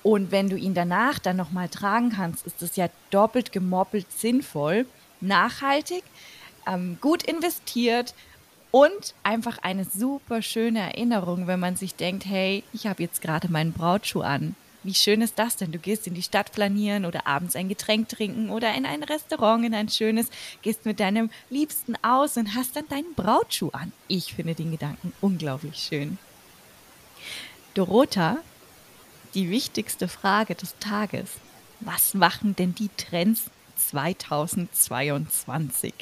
Und 0.03 0.31
wenn 0.31 0.49
du 0.49 0.57
ihn 0.57 0.73
danach 0.73 1.19
dann 1.19 1.37
nochmal 1.37 1.69
tragen 1.69 2.09
kannst, 2.09 2.45
ist 2.45 2.61
das 2.61 2.75
ja 2.75 2.89
doppelt 3.09 3.53
gemoppelt 3.53 4.11
sinnvoll, 4.11 4.85
nachhaltig, 5.21 6.03
ähm, 6.67 6.97
gut 6.99 7.23
investiert 7.23 8.13
und 8.71 9.15
einfach 9.23 9.59
eine 9.59 9.85
super 9.85 10.41
schöne 10.41 10.79
Erinnerung, 10.81 11.47
wenn 11.47 11.61
man 11.61 11.77
sich 11.77 11.95
denkt, 11.95 12.25
hey, 12.25 12.65
ich 12.73 12.87
habe 12.87 13.03
jetzt 13.03 13.21
gerade 13.21 13.49
meinen 13.49 13.71
Brautschuh 13.71 14.21
an. 14.21 14.57
Wie 14.87 14.93
schön 14.93 15.19
ist 15.19 15.37
das 15.37 15.57
denn? 15.57 15.73
Du 15.73 15.79
gehst 15.79 16.07
in 16.07 16.13
die 16.13 16.23
Stadt 16.23 16.49
flanieren 16.49 17.03
oder 17.03 17.27
abends 17.27 17.57
ein 17.57 17.67
Getränk 17.67 18.07
trinken 18.07 18.49
oder 18.49 18.73
in 18.73 18.85
ein 18.85 19.03
Restaurant, 19.03 19.65
in 19.65 19.75
ein 19.75 19.89
schönes, 19.89 20.29
gehst 20.61 20.85
mit 20.85 21.01
deinem 21.01 21.29
Liebsten 21.49 21.95
aus 22.03 22.37
und 22.37 22.55
hast 22.55 22.77
dann 22.77 22.87
deinen 22.87 23.13
Brautschuh 23.13 23.71
an. 23.71 23.91
Ich 24.07 24.35
finde 24.35 24.55
den 24.55 24.71
Gedanken 24.71 25.11
unglaublich 25.19 25.75
schön. 25.75 26.17
Dorota, 27.73 28.37
die 29.33 29.49
wichtigste 29.49 30.07
Frage 30.07 30.55
des 30.55 30.73
Tages. 30.79 31.31
Was 31.81 32.13
machen 32.13 32.55
denn 32.55 32.73
die 32.73 32.89
Trends 32.95 33.51
2022. 33.75 35.93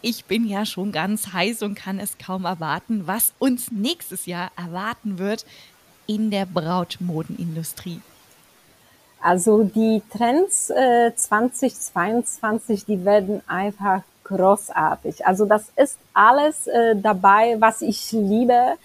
Ich 0.00 0.24
bin 0.24 0.48
ja 0.48 0.66
schon 0.66 0.90
ganz 0.90 1.32
heiß 1.32 1.62
und 1.62 1.76
kann 1.76 2.00
es 2.00 2.18
kaum 2.18 2.44
erwarten, 2.44 3.06
was 3.06 3.34
uns 3.38 3.70
nächstes 3.70 4.26
Jahr 4.26 4.50
erwarten 4.56 5.18
wird 5.18 5.46
in 6.08 6.32
der 6.32 6.44
Brautmodenindustrie. 6.44 8.00
Also 9.22 9.62
die 9.62 10.02
Trends 10.10 10.68
äh, 10.70 11.14
2022, 11.14 12.84
die 12.84 13.04
werden 13.04 13.40
einfach 13.46 14.02
großartig. 14.24 15.24
Also 15.24 15.44
das 15.44 15.70
ist 15.76 15.96
alles 16.12 16.66
äh, 16.66 16.96
dabei, 16.96 17.56
was 17.60 17.82
ich 17.82 18.10
liebe. 18.10 18.76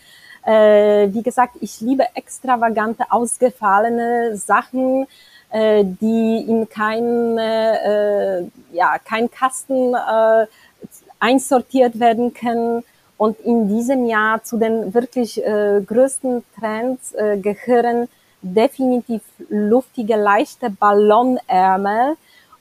Äh, 0.45 1.11
wie 1.11 1.23
gesagt, 1.23 1.55
ich 1.59 1.81
liebe 1.81 2.05
extravagante, 2.13 3.05
ausgefallene 3.09 4.37
Sachen, 4.37 5.07
äh, 5.49 5.83
die 5.83 6.45
in 6.47 6.69
kein, 6.69 7.37
äh, 7.39 8.41
ja, 8.73 8.99
kein 9.03 9.31
Kasten 9.31 9.95
äh, 9.95 10.45
einsortiert 11.19 11.99
werden 11.99 12.35
können. 12.35 12.83
Und 13.17 13.39
in 13.39 13.67
diesem 13.67 14.05
Jahr 14.05 14.43
zu 14.43 14.57
den 14.57 14.93
wirklich 14.93 15.43
äh, 15.43 15.81
größten 15.83 16.43
Trends 16.59 17.13
äh, 17.13 17.39
gehören 17.39 18.07
definitiv 18.41 19.21
luftige, 19.49 20.15
leichte 20.15 20.69
Ballonärmel. 20.69 22.15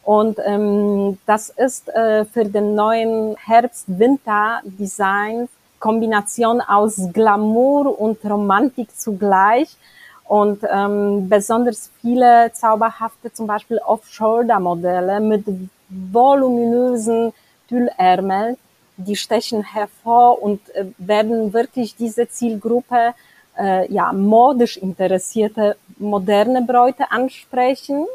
Und 0.04 0.38
ähm, 0.44 1.18
das 1.26 1.50
ist 1.50 1.88
äh, 1.88 2.24
für 2.24 2.44
den 2.44 2.74
neuen 2.74 3.36
Herbst-Winter-Design 3.36 5.48
Kombination 5.78 6.60
aus 6.60 6.96
Glamour 7.12 8.00
und 8.00 8.24
Romantik 8.24 8.88
zugleich. 8.96 9.76
Und 10.24 10.64
ähm, 10.68 11.28
besonders 11.28 11.90
viele 12.00 12.50
zauberhafte, 12.52 13.32
zum 13.32 13.46
Beispiel 13.46 13.78
Off-Shoulder-Modelle 13.78 15.20
mit 15.20 15.44
voluminösen 15.88 17.32
Tüllärmeln, 17.68 18.56
die 18.96 19.14
stechen 19.14 19.62
hervor 19.62 20.42
und 20.42 20.68
äh, 20.74 20.86
werden 20.98 21.52
wirklich 21.52 21.94
diese 21.94 22.28
Zielgruppe 22.28 23.14
äh, 23.58 23.92
ja, 23.92 24.12
modisch 24.12 24.76
interessierte 24.76 25.76
moderne 25.98 26.62
Bräute 26.62 27.10
ansprechen. 27.10 28.06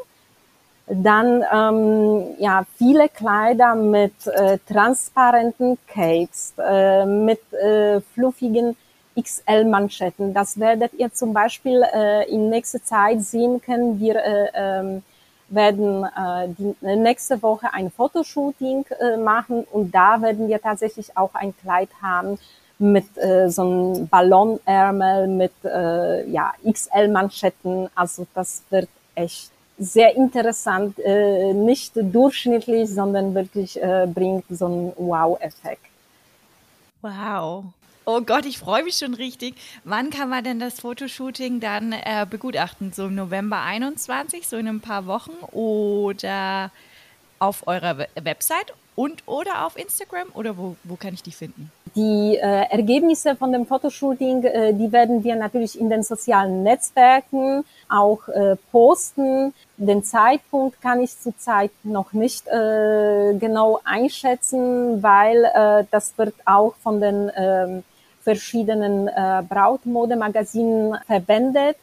Dann 0.86 1.44
ähm, 1.52 2.34
ja, 2.38 2.64
viele 2.76 3.08
Kleider 3.08 3.74
mit 3.74 4.26
äh, 4.26 4.58
transparenten 4.66 5.78
Capes, 5.86 6.54
äh, 6.58 7.06
mit 7.06 7.40
äh, 7.52 8.00
fluffigen 8.14 8.76
XL-Manschetten. 9.20 10.34
Das 10.34 10.58
werdet 10.58 10.94
ihr 10.94 11.12
zum 11.12 11.32
Beispiel 11.32 11.82
äh, 11.94 12.28
in 12.30 12.50
nächster 12.50 12.82
Zeit 12.82 13.22
sehen 13.22 13.60
können. 13.60 14.00
Wir, 14.00 14.16
äh, 14.16 14.48
ähm, 14.54 15.02
werden 15.52 16.04
äh, 16.04 16.48
die 16.48 16.74
nächste 16.80 17.42
Woche 17.42 17.72
ein 17.72 17.90
Fotoshooting 17.90 18.86
äh, 18.98 19.16
machen 19.16 19.64
und 19.70 19.94
da 19.94 20.20
werden 20.22 20.48
wir 20.48 20.60
tatsächlich 20.60 21.16
auch 21.16 21.34
ein 21.34 21.54
Kleid 21.56 21.90
haben 22.00 22.38
mit 22.82 23.16
äh, 23.16 23.48
so 23.48 23.62
einem 23.62 24.08
Ballonärmel, 24.08 25.28
mit 25.28 25.52
äh, 25.64 26.28
ja, 26.28 26.52
XL-Manschetten. 26.68 27.88
Also 27.94 28.26
das 28.34 28.62
wird 28.70 28.88
echt 29.14 29.50
sehr 29.78 30.14
interessant, 30.14 30.98
äh, 30.98 31.52
nicht 31.52 31.92
durchschnittlich, 31.94 32.90
sondern 32.90 33.34
wirklich 33.34 33.80
äh, 33.80 34.06
bringt 34.12 34.44
so 34.50 34.66
einen 34.66 34.92
Wow-Effekt. 34.96 35.84
Wow. 37.00 37.64
Oh 38.04 38.20
Gott, 38.20 38.46
ich 38.46 38.58
freue 38.58 38.82
mich 38.82 38.96
schon 38.96 39.14
richtig. 39.14 39.54
Wann 39.84 40.10
kann 40.10 40.28
man 40.28 40.42
denn 40.42 40.58
das 40.58 40.80
Fotoshooting 40.80 41.60
dann 41.60 41.92
äh, 41.92 42.26
begutachten? 42.28 42.92
So 42.92 43.06
im 43.06 43.14
November 43.14 43.62
21, 43.62 44.48
so 44.48 44.56
in 44.56 44.66
ein 44.66 44.80
paar 44.80 45.06
Wochen 45.06 45.32
oder 45.52 46.72
auf 47.38 47.66
eurer 47.68 48.06
Website 48.20 48.72
und 48.96 49.22
oder 49.26 49.66
auf 49.66 49.78
Instagram 49.78 50.28
oder 50.34 50.56
wo, 50.56 50.76
wo 50.84 50.96
kann 50.96 51.14
ich 51.14 51.22
die 51.22 51.32
finden? 51.32 51.70
Die 51.94 52.38
äh, 52.38 52.70
Ergebnisse 52.70 53.36
von 53.36 53.52
dem 53.52 53.66
Fotoshooting, 53.66 54.44
äh, 54.44 54.72
die 54.72 54.90
werden 54.92 55.24
wir 55.24 55.36
natürlich 55.36 55.78
in 55.78 55.90
den 55.90 56.02
sozialen 56.02 56.62
Netzwerken 56.62 57.64
auch 57.86 58.28
äh, 58.28 58.56
posten. 58.70 59.52
Den 59.76 60.02
Zeitpunkt 60.02 60.80
kann 60.80 61.02
ich 61.02 61.18
zurzeit 61.18 61.70
noch 61.82 62.14
nicht 62.14 62.48
äh, 62.48 63.34
genau 63.38 63.80
einschätzen, 63.84 65.02
weil 65.02 65.44
äh, 65.44 65.84
das 65.90 66.16
wird 66.16 66.34
auch 66.46 66.74
von 66.76 66.98
den 66.98 67.28
äh, 67.28 67.82
verschiedenen 68.22 69.08
äh, 69.08 69.42
Brautmodemagazinen 69.46 70.96
verwendet. 71.06 71.76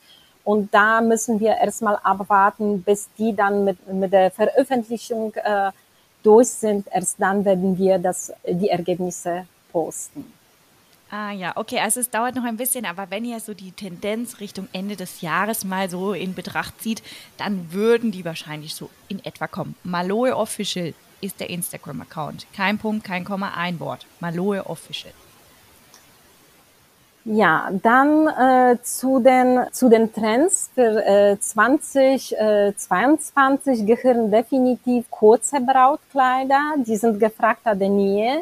Und 0.43 0.73
da 0.73 1.01
müssen 1.01 1.39
wir 1.39 1.57
erstmal 1.57 1.99
abwarten, 2.01 2.81
bis 2.81 3.09
die 3.19 3.35
dann 3.35 3.63
mit, 3.63 3.87
mit 3.93 4.11
der 4.11 4.31
Veröffentlichung 4.31 5.35
äh, 5.35 5.71
durch 6.23 6.49
sind. 6.49 6.87
Erst 6.91 7.21
dann 7.21 7.45
werden 7.45 7.77
wir 7.77 7.99
das, 7.99 8.33
die 8.47 8.69
Ergebnisse 8.69 9.45
posten. 9.71 10.34
Ah 11.12 11.32
ja, 11.32 11.53
okay, 11.55 11.79
also 11.79 11.99
es 11.99 12.12
dauert 12.12 12.36
noch 12.36 12.43
ein 12.43 12.58
bisschen, 12.58 12.86
aber 12.86 13.10
wenn 13.10 13.25
ihr 13.25 13.39
so 13.39 13.55
die 13.55 13.71
Tendenz 13.71 14.39
Richtung 14.39 14.67
Ende 14.73 14.95
des 14.95 15.21
Jahres 15.21 15.65
mal 15.65 15.89
so 15.89 16.13
in 16.13 16.36
Betracht 16.36 16.79
zieht, 16.82 17.01
dann 17.38 17.73
würden 17.73 18.12
die 18.12 18.25
wahrscheinlich 18.25 18.75
so 18.75 18.91
in 19.08 19.23
etwa 19.25 19.47
kommen. 19.47 19.75
Maloe 19.84 20.36
Official 20.36 20.93
ist 21.21 21.39
der 21.39 21.49
Instagram-Account. 21.49 22.45
Kein 22.55 22.77
Punkt, 22.77 23.03
kein 23.03 23.25
Komma, 23.25 23.53
ein 23.55 23.79
Wort. 23.79 24.05
Maloe 24.19 24.63
Official. 24.67 25.13
Ja, 27.25 27.69
dann 27.84 28.27
äh, 28.27 28.77
zu, 28.82 29.19
den, 29.19 29.65
zu 29.71 29.89
den 29.89 30.13
Trends 30.13 30.71
für 30.73 31.05
äh, 31.05 31.38
2022 31.39 33.82
äh, 33.82 33.84
gehören 33.84 34.32
definitiv 34.32 35.12
kurze 35.12 35.60
Brautkleider. 35.60 36.75
Die 36.77 36.95
sind 36.95 37.19
gefragter 37.19 37.75
denn 37.75 37.99
je. 37.99 38.38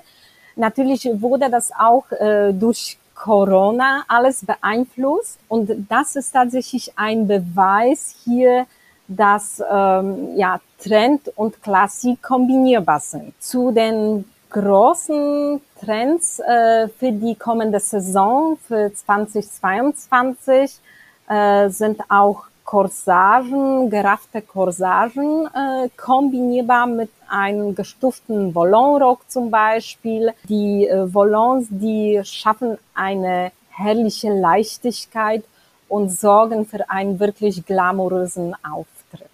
Natürlich 0.58 1.08
wurde 1.22 1.50
das 1.50 1.72
auch 1.72 2.12
äh, 2.12 2.52
durch 2.52 2.98
Corona 3.16 4.04
alles 4.08 4.46
beeinflusst 4.46 5.40
und 5.48 5.72
das 5.90 6.16
ist 6.16 6.32
tatsächlich 6.32 6.92
ein 6.96 7.28
Beweis 7.28 8.16
hier, 8.24 8.66
dass 9.08 9.64
ähm, 9.72 10.36
ja, 10.36 10.60
Trend 10.84 11.32
und 11.36 11.62
Klassik 11.64 12.22
kombinierbar 12.22 13.00
sind. 13.00 13.34
Zu 13.40 13.72
den 13.72 14.26
großen 14.50 15.62
Trends 15.80 16.40
äh, 16.40 16.88
für 16.90 17.12
die 17.12 17.36
kommende 17.36 17.80
Saison 17.80 18.58
für 18.68 18.92
2022 18.94 20.80
äh, 21.30 21.70
sind 21.70 22.02
auch 22.10 22.46
Corsagen, 22.68 23.90
geraffte 23.90 24.42
Corsagen, 24.42 25.48
äh, 25.48 25.88
kombinierbar 25.96 26.86
mit 26.86 27.10
einem 27.30 27.74
gestuften 27.76 28.54
Volonrock 28.54 29.22
zum 29.30 29.50
Beispiel. 29.50 30.34
Die 30.50 30.86
äh, 30.86 31.14
Volants, 31.14 31.68
die 31.70 32.20
schaffen 32.26 32.78
eine 32.94 33.54
herrliche 33.70 34.34
Leichtigkeit 34.34 35.46
und 35.88 36.10
sorgen 36.10 36.66
für 36.66 36.90
einen 36.90 37.22
wirklich 37.22 37.66
glamourösen 37.66 38.54
Auftritt. 38.62 39.30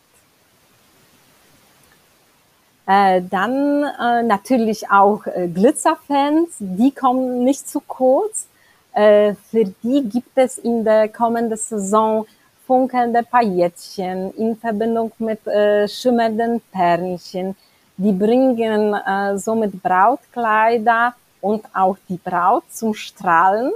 Äh, 2.86 3.24
dann 3.32 3.84
äh, 3.84 4.22
natürlich 4.22 4.92
auch 4.92 5.26
äh, 5.26 5.48
Glitzerfans, 5.48 6.50
die 6.60 6.92
kommen 6.92 7.44
nicht 7.44 7.68
zu 7.68 7.80
kurz. 7.80 8.46
Äh, 8.92 9.34
für 9.50 9.66
die 9.82 10.08
gibt 10.08 10.38
es 10.38 10.60
in 10.60 10.84
der 10.84 11.10
kommenden 11.10 11.58
Saison 11.58 12.28
funkelnde 12.66 13.24
Paillettchen 13.24 14.34
in 14.36 14.56
Verbindung 14.58 15.12
mit 15.20 15.46
äh, 15.48 15.88
schimmernden 15.88 16.62
Perlchen. 16.72 17.56
Die 17.98 18.12
bringen 18.12 18.94
äh, 18.94 19.38
somit 19.38 19.82
Brautkleider 19.82 21.14
und 21.42 21.66
auch 21.74 21.98
die 22.10 22.18
Braut 22.18 22.64
zum 22.72 22.94
Strahlen 22.94 23.72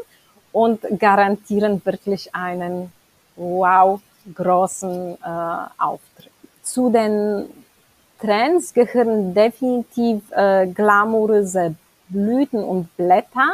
und 0.51 0.81
garantieren 0.97 1.81
wirklich 1.85 2.33
einen 2.33 2.91
wow 3.35 3.99
großen 4.33 5.15
äh, 5.15 5.57
Auftritt. 5.77 6.31
Zu 6.63 6.89
den 6.89 7.45
Trends 8.19 8.73
gehören 8.73 9.33
definitiv 9.33 10.23
äh, 10.31 10.67
glamouröse 10.67 11.75
Blüten 12.09 12.63
und 12.63 12.95
Blätter. 12.97 13.53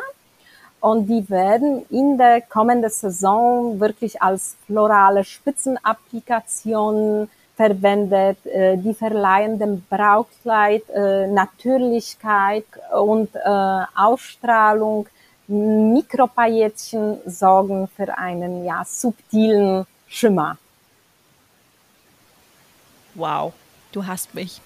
Und 0.83 1.07
die 1.07 1.27
werden 1.29 1.85
in 1.89 2.17
der 2.17 2.41
kommenden 2.41 2.91
Saison 2.91 3.79
wirklich 3.79 4.21
als 4.21 4.57
florale 4.65 5.23
Spitzenapplikationen 5.23 7.29
verwendet. 7.55 8.45
Äh, 8.45 8.77
die 8.77 8.93
verleihen 8.93 9.57
dem 9.57 9.81
Brautkleid 9.89 10.83
äh, 10.89 11.27
Natürlichkeit 11.27 12.65
und 12.93 13.33
äh, 13.33 13.85
Ausstrahlung. 13.95 15.07
Mikropaillettchen 15.47 17.19
sorgen 17.25 17.87
für 17.87 18.17
einen 18.17 18.65
ja, 18.65 18.83
subtilen 18.85 19.85
Schimmer. 20.07 20.57
Wow 23.15 23.53
du 23.93 24.05
hast 24.05 24.33
mich. 24.33 24.59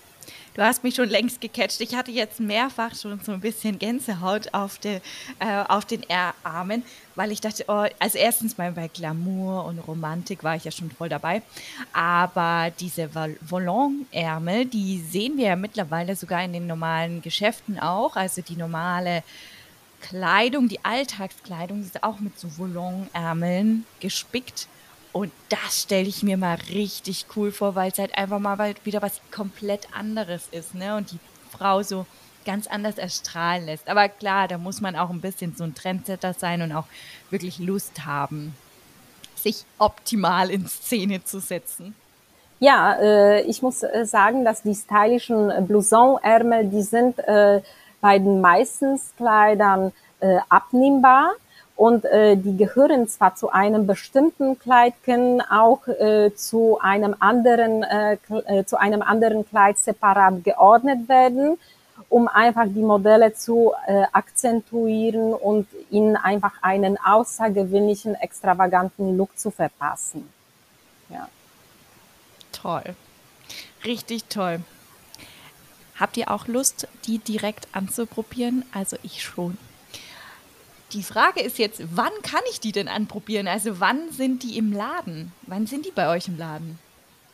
Du 0.57 0.63
hast 0.63 0.83
mich 0.83 0.95
schon 0.95 1.09
längst 1.09 1.39
gecatcht. 1.39 1.81
Ich 1.81 1.93
hatte 1.93 2.09
jetzt 2.09 2.39
mehrfach 2.39 2.95
schon 2.95 3.19
so 3.23 3.31
ein 3.31 3.41
bisschen 3.41 3.77
Gänsehaut 3.77 4.55
auf, 4.55 4.79
de, 4.79 5.01
äh, 5.37 5.63
auf 5.67 5.85
den 5.85 6.01
Armen, 6.43 6.81
weil 7.13 7.31
ich 7.31 7.41
dachte, 7.41 7.65
oh, 7.67 7.85
also 7.99 8.17
erstens 8.17 8.57
mal 8.57 8.71
bei 8.71 8.87
Glamour 8.87 9.65
und 9.65 9.77
Romantik 9.77 10.43
war 10.43 10.55
ich 10.55 10.63
ja 10.63 10.71
schon 10.71 10.89
voll 10.89 11.09
dabei. 11.09 11.43
Aber 11.93 12.71
diese 12.79 13.07
Volonärmel, 13.41 14.65
die 14.65 14.99
sehen 14.99 15.37
wir 15.37 15.45
ja 15.45 15.55
mittlerweile 15.55 16.15
sogar 16.15 16.43
in 16.43 16.53
den 16.53 16.65
normalen 16.65 17.21
Geschäften 17.21 17.77
auch. 17.77 18.15
Also 18.15 18.41
die 18.41 18.55
normale 18.55 19.21
Kleidung, 20.01 20.69
die 20.69 20.83
Alltagskleidung 20.83 21.81
ist 21.81 22.03
auch 22.03 22.19
mit 22.19 22.39
so 22.39 22.57
Volonärmeln 22.57 23.85
gespickt. 23.99 24.67
Und 25.17 25.31
das 25.49 25.81
stelle 25.81 26.07
ich 26.07 26.21
mir 26.21 26.37
mal 26.37 26.57
richtig 26.69 27.25
cool 27.35 27.51
vor, 27.51 27.73
weil 27.75 27.91
es 27.91 27.97
halt 27.97 28.15
einfach 28.17 28.39
mal 28.39 28.75
wieder 28.83 29.01
was 29.01 29.19
komplett 29.31 29.87
anderes 29.93 30.47
ist, 30.51 30.75
ne? 30.75 30.95
Und 30.95 31.11
die 31.11 31.19
Frau 31.49 31.81
so 31.81 32.05
ganz 32.45 32.67
anders 32.67 32.97
erstrahlen 32.97 33.65
lässt. 33.65 33.89
Aber 33.89 34.07
klar, 34.09 34.47
da 34.47 34.57
muss 34.57 34.79
man 34.79 34.95
auch 34.95 35.09
ein 35.09 35.21
bisschen 35.21 35.55
so 35.55 35.63
ein 35.63 35.75
Trendsetter 35.75 36.33
sein 36.33 36.61
und 36.61 36.71
auch 36.71 36.85
wirklich 37.29 37.59
Lust 37.59 38.05
haben, 38.05 38.55
sich 39.35 39.65
optimal 39.79 40.51
in 40.51 40.67
Szene 40.67 41.23
zu 41.23 41.39
setzen. 41.39 41.95
Ja, 42.59 42.93
äh, 43.01 43.41
ich 43.41 43.61
muss 43.61 43.83
äh, 43.83 44.05
sagen, 44.05 44.45
dass 44.45 44.61
die 44.61 44.75
stylischen 44.75 45.51
Blouson-Ärmel, 45.67 46.69
die 46.69 46.83
sind 46.83 47.19
äh, 47.19 47.61
bei 48.01 48.19
den 48.19 48.39
meisten 48.39 48.99
Kleidern 49.17 49.91
äh, 50.19 50.37
abnehmbar 50.49 51.33
und 51.77 52.05
äh, 52.05 52.35
die 52.35 52.57
gehören 52.57 53.07
zwar 53.07 53.35
zu 53.35 53.51
einem 53.51 53.85
bestimmten 53.85 54.57
Kleid, 54.57 54.95
können 55.05 55.41
auch 55.41 55.87
äh, 55.87 56.33
zu 56.33 56.79
einem 56.81 57.15
anderen 57.19 57.83
äh, 57.83 58.17
äh, 58.47 58.65
zu 58.65 58.77
einem 58.77 59.03
anderen 59.03 59.47
Kleid 59.47 59.77
separat 59.77 60.43
geordnet 60.43 61.07
werden, 61.07 61.59
um 62.09 62.27
einfach 62.27 62.65
die 62.65 62.81
Modelle 62.81 63.35
zu 63.35 63.73
äh, 63.85 64.05
akzentuieren 64.11 65.35
und 65.35 65.67
ihnen 65.91 66.15
einfach 66.15 66.63
einen 66.63 66.97
außergewöhnlichen, 66.97 68.15
extravaganten 68.15 69.15
Look 69.15 69.37
zu 69.37 69.51
verpassen. 69.51 70.27
Ja. 71.09 71.29
Toll, 72.53 72.95
richtig 73.85 74.25
toll. 74.29 74.61
Habt 75.99 76.17
ihr 76.17 76.31
auch 76.31 76.47
Lust, 76.47 76.87
die 77.05 77.19
direkt 77.19 77.67
anzuprobieren? 77.71 78.65
Also 78.73 78.97
ich 79.03 79.21
schon. 79.21 79.59
Die 80.93 81.03
Frage 81.03 81.41
ist 81.41 81.57
jetzt, 81.57 81.81
wann 81.95 82.13
kann 82.23 82.41
ich 82.49 82.61
die 82.61 82.71
denn 82.71 82.87
anprobieren? 82.87 83.47
Also 83.47 83.79
wann 83.81 84.09
sind 84.11 84.43
die 84.43 84.57
im 84.57 84.71
Laden? 84.71 85.33
Wann 85.45 85.67
sind 85.67 85.85
die 85.85 85.91
bei 85.91 86.09
euch 86.09 86.29
im 86.29 86.37
Laden? 86.37 86.79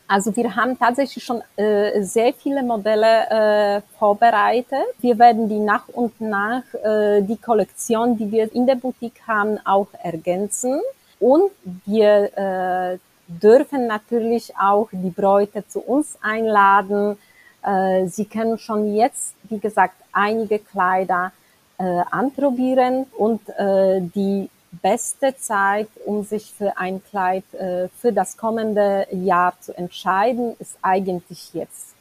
Also 0.08 0.34
wir 0.36 0.54
haben 0.54 0.78
tatsächlich 0.78 1.24
schon 1.24 1.40
äh, 1.56 2.02
sehr 2.02 2.34
viele 2.34 2.62
Modelle 2.62 3.30
äh, 3.30 3.80
vorbereitet. 3.98 4.84
Wir 4.98 5.18
werden 5.18 5.48
die 5.48 5.58
nach 5.58 5.88
und 5.88 6.20
nach 6.20 6.62
äh, 6.74 7.22
die 7.22 7.36
Kollektion, 7.36 8.16
die 8.18 8.30
wir 8.30 8.52
in 8.54 8.66
der 8.66 8.74
Boutique 8.74 9.22
haben, 9.26 9.58
auch 9.64 9.88
ergänzen. 10.02 10.80
Und 11.20 11.52
wir 11.86 12.36
äh, 12.36 12.98
dürfen 13.28 13.86
natürlich 13.86 14.52
auch 14.56 14.88
die 14.92 15.10
Bräute 15.10 15.66
zu 15.66 15.80
uns 15.80 16.18
einladen. 16.20 17.16
Äh, 17.62 18.06
sie 18.08 18.26
können 18.26 18.58
schon 18.58 18.94
jetzt, 18.94 19.34
wie 19.44 19.58
gesagt, 19.58 19.94
einige 20.12 20.58
Kleider 20.58 21.32
äh, 21.78 22.02
anprobieren 22.10 23.06
und 23.16 23.48
äh, 23.50 24.00
die 24.00 24.48
beste 24.82 25.36
Zeit, 25.36 25.88
um 26.04 26.24
sich 26.24 26.52
für 26.56 26.76
ein 26.76 27.02
Kleid 27.04 27.44
äh, 27.54 27.88
für 28.00 28.12
das 28.12 28.36
kommende 28.36 29.06
Jahr 29.12 29.54
zu 29.60 29.76
entscheiden, 29.76 30.56
ist 30.58 30.76
eigentlich 30.82 31.54
jetzt. 31.54 31.94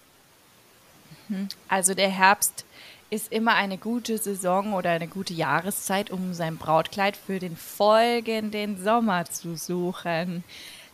Mhm. 1.28 1.50
Also 1.68 1.94
der 1.94 2.10
Herbst 2.10 2.66
ist 3.10 3.32
immer 3.32 3.54
eine 3.54 3.78
gute 3.78 4.18
Saison 4.18 4.74
oder 4.74 4.90
eine 4.90 5.08
gute 5.08 5.34
Jahreszeit, 5.34 6.10
um 6.10 6.34
sein 6.34 6.58
Brautkleid 6.58 7.16
für 7.16 7.40
den 7.40 7.56
folgenden 7.56 8.84
Sommer 8.84 9.26
zu 9.26 9.56
suchen. 9.56 10.44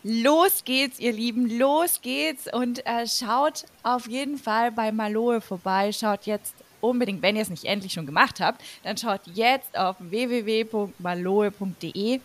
Los 0.04 0.64
geht's, 0.64 1.00
ihr 1.00 1.12
Lieben, 1.12 1.58
los 1.58 2.02
geht's 2.02 2.52
und 2.52 2.86
äh, 2.86 3.06
schaut 3.08 3.66
auf 3.84 4.08
jeden 4.08 4.38
Fall 4.38 4.72
bei 4.72 4.92
Maloe 4.92 5.42
vorbei. 5.42 5.92
Schaut 5.92 6.26
jetzt 6.26 6.54
unbedingt, 6.82 7.22
wenn 7.22 7.36
ihr 7.36 7.42
es 7.42 7.50
nicht 7.50 7.66
endlich 7.66 7.92
schon 7.94 8.06
gemacht 8.06 8.40
habt, 8.40 8.64
dann 8.84 8.98
schaut 8.98 9.22
jetzt 9.34 9.78
auf 9.78 9.98
www.maloe.de 10.00 12.22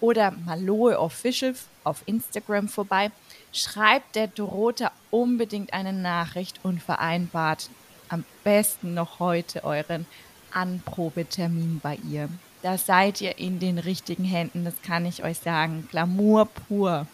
oder 0.00 0.30
Maloe 0.30 0.98
Official 0.98 1.54
auf 1.84 2.02
Instagram 2.06 2.68
vorbei. 2.68 3.10
Schreibt 3.52 4.16
der 4.16 4.28
Dorota 4.28 4.92
unbedingt 5.10 5.72
eine 5.72 5.92
Nachricht 5.92 6.60
und 6.62 6.82
vereinbart 6.82 7.70
am 8.08 8.24
besten 8.44 8.94
noch 8.94 9.18
heute 9.18 9.64
euren 9.64 10.06
Anprobetermin 10.52 11.80
bei 11.82 11.98
ihr. 12.10 12.28
Da 12.62 12.78
seid 12.78 13.20
ihr 13.20 13.38
in 13.38 13.60
den 13.60 13.78
richtigen 13.78 14.24
Händen, 14.24 14.64
das 14.64 14.82
kann 14.82 15.06
ich 15.06 15.22
euch 15.22 15.38
sagen. 15.38 15.86
Glamour 15.90 16.46
pur. 16.46 17.06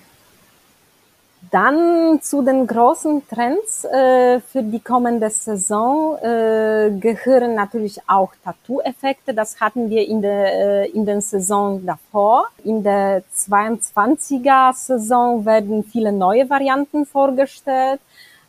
Dann 1.51 2.21
zu 2.23 2.43
den 2.43 2.67
großen 2.67 3.29
Trends 3.29 3.85
äh, 3.85 4.41
für 4.41 4.63
die 4.63 4.81
kommende 4.81 5.29
Saison 5.31 6.17
äh, 6.19 6.91
gehören 7.01 7.55
natürlich 7.55 8.01
auch 8.07 8.33
Tattoo-Effekte. 8.45 9.35
Das 9.35 9.61
hatten 9.61 9.91
wir 9.91 10.07
in 10.07 10.23
der 10.23 10.85
äh, 10.85 10.91
in 10.91 11.05
den 11.05 11.21
Saison 11.21 11.85
davor. 11.85 12.47
In 12.63 12.85
der 12.85 13.25
22er 13.35 14.73
Saison 14.75 15.45
werden 15.45 15.83
viele 15.83 16.13
neue 16.13 16.49
Varianten 16.49 17.05
vorgestellt. 17.05 18.01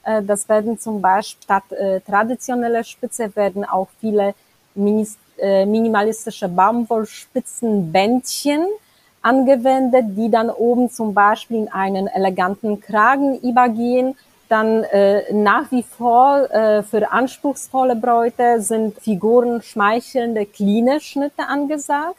Äh, 0.03 0.21
das 0.21 0.47
werden 0.47 0.77
zum 0.79 1.01
Beispiel 1.01 1.43
statt 1.43 1.71
äh, 1.71 2.01
traditionelle 2.01 2.83
Spitze 2.83 3.35
werden 3.35 3.65
auch 3.65 3.87
viele 3.99 4.35
äh, 4.75 5.65
minimalistische 5.65 6.47
Baumwollspitzenbändchen 6.47 8.67
angewendet, 9.25 10.05
die 10.09 10.29
dann 10.29 10.49
oben 10.49 10.89
zum 10.89 11.13
Beispiel 11.13 11.57
in 11.57 11.71
einen 11.71 12.07
eleganten 12.07 12.79
Kragen 12.79 13.39
übergehen. 13.39 14.15
Dann 14.47 14.83
äh, 14.83 15.33
nach 15.33 15.71
wie 15.71 15.81
vor 15.83 16.49
äh, 16.51 16.83
für 16.83 17.11
anspruchsvolle 17.11 17.95
Bräute 17.95 18.61
sind 18.61 18.99
Figuren 18.99 19.63
schmeichelnde, 19.63 20.45
cleane 20.45 20.99
Schnitte 20.99 21.47
angesagt. 21.47 22.17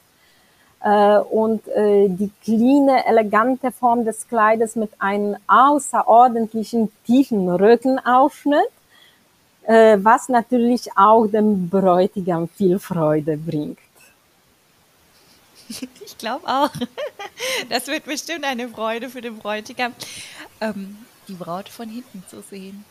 Äh, 0.83 1.19
und 1.19 1.67
äh, 1.69 2.09
die 2.09 2.31
cleane, 2.43 3.07
elegante 3.07 3.71
Form 3.71 4.05
des 4.05 4.29
Kleides 4.29 4.75
mit 4.75 4.91
einem 4.99 5.37
außerordentlichen 5.47 6.91
tiefen 7.07 7.49
Rückenausschnitt, 7.49 8.73
äh, 9.67 9.99
was 10.01 10.29
natürlich 10.29 10.89
auch 10.97 11.27
dem 11.27 11.69
Bräutigam 11.69 12.49
viel 12.49 12.79
Freude 12.79 13.37
bringt. 13.37 13.79
Ich 16.05 16.19
glaube 16.19 16.47
auch. 16.47 16.71
Das 17.69 17.87
wird 17.87 18.05
bestimmt 18.05 18.45
eine 18.45 18.69
Freude 18.69 19.11
für 19.11 19.21
den 19.21 19.39
Bräutigam, 19.39 19.93
ähm, 20.61 20.97
die 21.29 21.35
Braut 21.35 21.69
von 21.69 21.89
hinten 21.89 22.25
zu 22.29 22.43
sehen. 22.43 22.85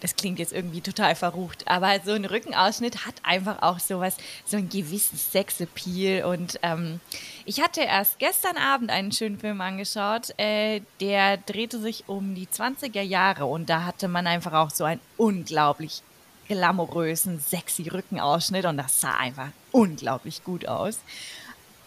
Das 0.00 0.14
klingt 0.14 0.38
jetzt 0.38 0.52
irgendwie 0.52 0.82
total 0.82 1.14
verrucht, 1.14 1.66
aber 1.66 1.98
so 2.04 2.12
ein 2.12 2.26
Rückenausschnitt 2.26 3.06
hat 3.06 3.14
einfach 3.22 3.62
auch 3.62 3.78
sowas, 3.78 4.18
so 4.44 4.58
einen 4.58 4.68
gewissen 4.68 5.16
Sexappeal. 5.16 6.26
Und 6.26 6.58
ähm, 6.62 7.00
ich 7.46 7.62
hatte 7.62 7.80
erst 7.80 8.18
gestern 8.18 8.58
Abend 8.58 8.90
einen 8.90 9.10
schönen 9.10 9.38
Film 9.38 9.60
angeschaut, 9.62 10.38
äh, 10.38 10.82
der 11.00 11.38
drehte 11.38 11.80
sich 11.80 12.08
um 12.08 12.34
die 12.34 12.46
20er 12.46 13.00
Jahre 13.00 13.46
und 13.46 13.70
da 13.70 13.84
hatte 13.84 14.08
man 14.08 14.26
einfach 14.26 14.52
auch 14.52 14.70
so 14.70 14.84
einen 14.84 15.00
unglaublich 15.16 16.02
glamourösen, 16.46 17.40
sexy 17.40 17.88
Rückenausschnitt 17.88 18.66
und 18.66 18.76
das 18.76 19.00
sah 19.00 19.16
einfach 19.16 19.48
unglaublich 19.72 20.44
gut 20.44 20.68
aus. 20.68 21.00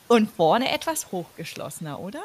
Und 0.10 0.30
vorne 0.32 0.72
etwas 0.72 1.12
hochgeschlossener, 1.12 2.00
oder? 2.00 2.20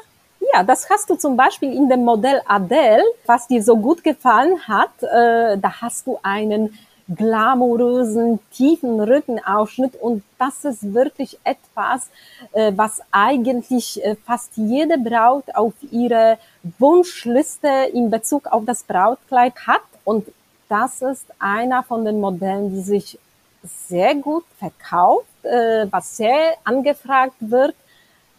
Ja, 0.53 0.63
das 0.63 0.89
hast 0.89 1.09
du 1.09 1.15
zum 1.15 1.37
Beispiel 1.37 1.71
in 1.71 1.87
dem 1.87 2.03
Modell 2.03 2.41
Adele, 2.47 3.03
was 3.27 3.47
dir 3.47 3.63
so 3.63 3.77
gut 3.77 4.03
gefallen 4.03 4.59
hat. 4.67 5.03
Äh, 5.03 5.57
da 5.57 5.81
hast 5.81 6.07
du 6.07 6.19
einen 6.23 6.77
glamourösen, 7.07 8.39
tiefen 8.51 8.99
Rückenausschnitt 8.99 9.95
und 10.01 10.23
das 10.39 10.65
ist 10.65 10.93
wirklich 10.95 11.37
etwas, 11.43 12.09
äh, 12.53 12.71
was 12.75 13.01
eigentlich 13.11 14.03
äh, 14.03 14.15
fast 14.25 14.57
jede 14.57 14.97
Braut 14.97 15.43
auf 15.53 15.73
ihre 15.91 16.39
Wunschliste 16.79 17.67
in 17.93 18.09
Bezug 18.09 18.47
auf 18.47 18.65
das 18.65 18.83
Brautkleid 18.83 19.53
hat 19.67 19.83
und 20.03 20.27
das 20.67 21.03
ist 21.03 21.27
einer 21.37 21.83
von 21.83 22.03
den 22.03 22.19
Modellen, 22.19 22.71
die 22.71 22.81
sich 22.81 23.19
sehr 23.63 24.15
gut 24.15 24.45
verkauft, 24.57 25.27
äh, 25.45 25.87
was 25.91 26.17
sehr 26.17 26.53
angefragt 26.63 27.35
wird, 27.39 27.75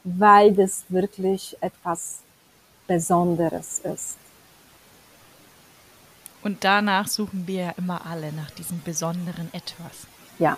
weil 0.04 0.52
das 0.54 0.84
wirklich 0.88 1.56
etwas 1.60 2.20
Besonderes 2.86 3.80
ist. 3.80 4.16
Und 6.42 6.62
danach 6.62 7.08
suchen 7.08 7.46
wir 7.46 7.64
ja 7.64 7.74
immer 7.76 8.06
alle 8.06 8.32
nach 8.32 8.50
diesem 8.52 8.80
besonderen 8.82 9.48
Etwas. 9.52 10.06
Ja. 10.38 10.56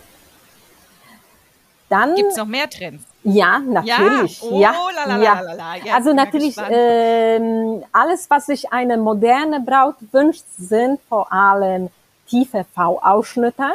Dann 1.88 2.14
gibt 2.14 2.32
es 2.32 2.36
noch 2.36 2.44
mehr 2.44 2.68
Trends. 2.68 3.04
Ja, 3.24 3.58
natürlich. 3.60 4.42
Ja, 4.42 4.74
oh, 4.78 4.90
ja, 4.90 5.18
ja. 5.22 5.94
also 5.94 6.12
natürlich 6.12 6.56
ähm, 6.68 7.82
alles, 7.92 8.28
was 8.28 8.46
sich 8.46 8.70
eine 8.70 8.98
moderne 8.98 9.60
Braut 9.60 9.96
wünscht, 10.12 10.44
sind 10.58 11.00
vor 11.08 11.32
allem 11.32 11.88
tiefe 12.28 12.66
V-Ausschnitte 12.74 13.70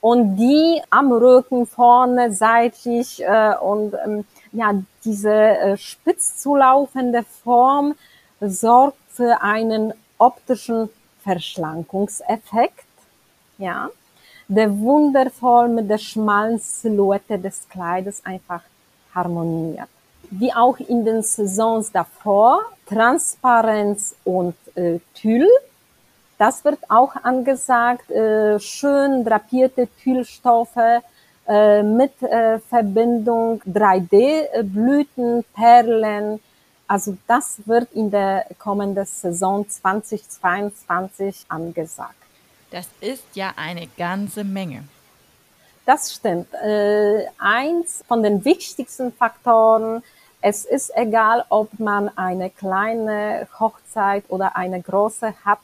und 0.00 0.36
die 0.36 0.80
am 0.90 1.12
Rücken 1.12 1.66
vorne 1.66 2.32
seitlich 2.32 3.22
äh, 3.22 3.54
und 3.60 3.94
ähm, 4.04 4.24
ja 4.52 4.72
diese 5.04 5.32
äh, 5.32 5.76
spitz 5.76 6.38
zulaufende 6.38 7.24
Form 7.44 7.94
sorgt 8.40 8.98
für 9.10 9.42
einen 9.42 9.92
optischen 10.18 10.88
Verschlankungseffekt 11.22 12.84
ja. 13.58 13.90
Der 14.46 14.78
wundervoll 14.78 15.68
mit 15.68 15.90
der 15.90 15.98
schmalen 15.98 16.58
Silhouette 16.58 17.38
des 17.38 17.68
Kleides 17.68 18.24
einfach 18.24 18.62
harmoniert. 19.14 19.88
Wie 20.30 20.52
auch 20.54 20.78
in 20.78 21.04
den 21.04 21.22
Saisons 21.22 21.92
davor 21.92 22.60
Transparenz 22.86 24.14
und 24.24 24.54
äh, 24.74 25.00
Tüll 25.14 25.46
das 26.38 26.64
wird 26.64 26.78
auch 26.88 27.16
angesagt, 27.16 28.10
äh, 28.10 28.58
schön 28.60 29.24
drapierte 29.24 29.88
Tüllstoffe 30.02 31.02
äh, 31.48 31.82
mit 31.82 32.22
äh, 32.22 32.60
Verbindung 32.60 33.60
3D-Blüten, 33.62 35.44
Perlen. 35.52 36.40
Also 36.86 37.18
das 37.26 37.60
wird 37.66 37.92
in 37.92 38.10
der 38.10 38.46
kommenden 38.58 39.04
Saison 39.04 39.68
2022 39.68 41.44
angesagt. 41.48 42.14
Das 42.70 42.88
ist 43.00 43.24
ja 43.34 43.52
eine 43.56 43.88
ganze 43.98 44.44
Menge. 44.44 44.84
Das 45.84 46.12
stimmt. 46.12 46.48
Eins 47.38 48.04
von 48.06 48.22
den 48.22 48.44
wichtigsten 48.44 49.10
Faktoren, 49.10 50.02
es 50.42 50.66
ist 50.66 50.92
egal, 50.94 51.46
ob 51.48 51.78
man 51.80 52.10
eine 52.16 52.50
kleine 52.50 53.48
Hochzeit 53.58 54.24
oder 54.28 54.54
eine 54.54 54.82
große 54.82 55.32
hat, 55.46 55.60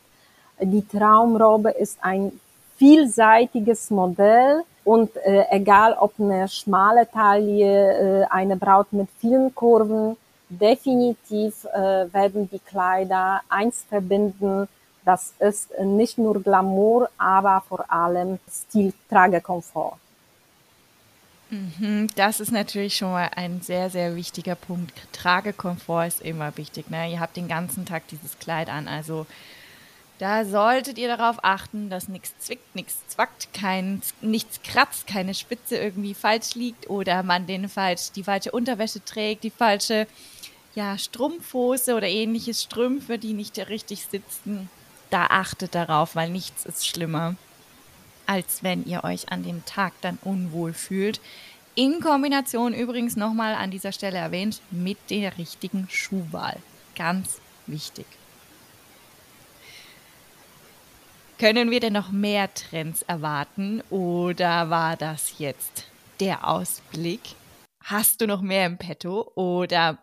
die 0.60 0.86
Traumrobe 0.86 1.70
ist 1.70 1.98
ein 2.00 2.32
vielseitiges 2.76 3.90
Modell 3.90 4.62
und 4.84 5.16
äh, 5.16 5.44
egal 5.50 5.94
ob 5.98 6.12
eine 6.18 6.48
schmale 6.48 7.08
Taille, 7.10 8.22
äh, 8.22 8.26
eine 8.30 8.56
Braut 8.56 8.92
mit 8.92 9.08
vielen 9.18 9.54
Kurven, 9.54 10.16
definitiv 10.48 11.64
äh, 11.64 12.12
werden 12.12 12.48
die 12.50 12.58
Kleider 12.58 13.40
eins 13.48 13.84
verbinden. 13.88 14.68
Das 15.04 15.32
ist 15.38 15.70
nicht 15.80 16.18
nur 16.18 16.42
Glamour, 16.42 17.08
aber 17.18 17.62
vor 17.68 17.90
allem 17.90 18.38
Stil, 18.50 18.92
Tragekomfort. 19.08 19.98
Mhm, 21.50 22.08
das 22.16 22.40
ist 22.40 22.52
natürlich 22.52 22.96
schon 22.96 23.12
mal 23.12 23.30
ein 23.36 23.60
sehr, 23.60 23.90
sehr 23.90 24.16
wichtiger 24.16 24.54
Punkt. 24.54 24.94
Tragekomfort 25.12 26.06
ist 26.06 26.20
immer 26.22 26.56
wichtig. 26.56 26.90
Ne? 26.90 27.12
Ihr 27.12 27.20
habt 27.20 27.36
den 27.36 27.48
ganzen 27.48 27.84
Tag 27.84 28.08
dieses 28.08 28.38
Kleid 28.38 28.68
an, 28.68 28.88
also 28.88 29.26
da 30.18 30.44
solltet 30.44 30.96
ihr 30.98 31.08
darauf 31.08 31.38
achten, 31.42 31.90
dass 31.90 32.08
nichts 32.08 32.32
zwickt, 32.38 32.74
nichts 32.74 33.06
zwackt, 33.08 33.52
kein, 33.52 34.00
nichts 34.20 34.62
kratzt, 34.62 35.06
keine 35.06 35.34
Spitze 35.34 35.76
irgendwie 35.76 36.14
falsch 36.14 36.54
liegt 36.54 36.88
oder 36.88 37.22
man 37.22 37.46
den 37.46 37.68
falsch, 37.68 38.12
die 38.12 38.22
falsche 38.22 38.52
Unterwäsche 38.52 39.04
trägt, 39.04 39.42
die 39.42 39.50
falsche 39.50 40.06
ja, 40.74 40.98
Strumpfhose 40.98 41.94
oder 41.94 42.08
ähnliches 42.08 42.62
Strümpfe, 42.62 43.18
die 43.18 43.32
nicht 43.32 43.58
richtig 43.68 44.06
sitzen, 44.06 44.68
da 45.10 45.26
achtet 45.26 45.74
darauf, 45.74 46.16
weil 46.16 46.30
nichts 46.30 46.64
ist 46.64 46.86
schlimmer, 46.86 47.36
als 48.26 48.62
wenn 48.62 48.84
ihr 48.84 49.04
euch 49.04 49.30
an 49.30 49.42
dem 49.42 49.64
Tag 49.64 49.92
dann 50.00 50.18
unwohl 50.22 50.72
fühlt. 50.72 51.20
In 51.76 52.00
Kombination 52.00 52.72
übrigens 52.72 53.16
nochmal 53.16 53.54
an 53.54 53.70
dieser 53.70 53.92
Stelle 53.92 54.18
erwähnt 54.18 54.60
mit 54.70 54.98
der 55.10 55.38
richtigen 55.38 55.88
Schuhwahl. 55.90 56.56
Ganz 56.96 57.40
wichtig. 57.66 58.06
Können 61.38 61.70
wir 61.70 61.80
denn 61.80 61.92
noch 61.92 62.12
mehr 62.12 62.52
Trends 62.54 63.02
erwarten 63.02 63.82
oder 63.90 64.70
war 64.70 64.96
das 64.96 65.38
jetzt 65.38 65.88
der 66.20 66.48
Ausblick? 66.48 67.20
Hast 67.82 68.20
du 68.20 68.26
noch 68.26 68.40
mehr 68.40 68.66
im 68.66 68.78
Petto 68.78 69.32
oder? 69.34 69.98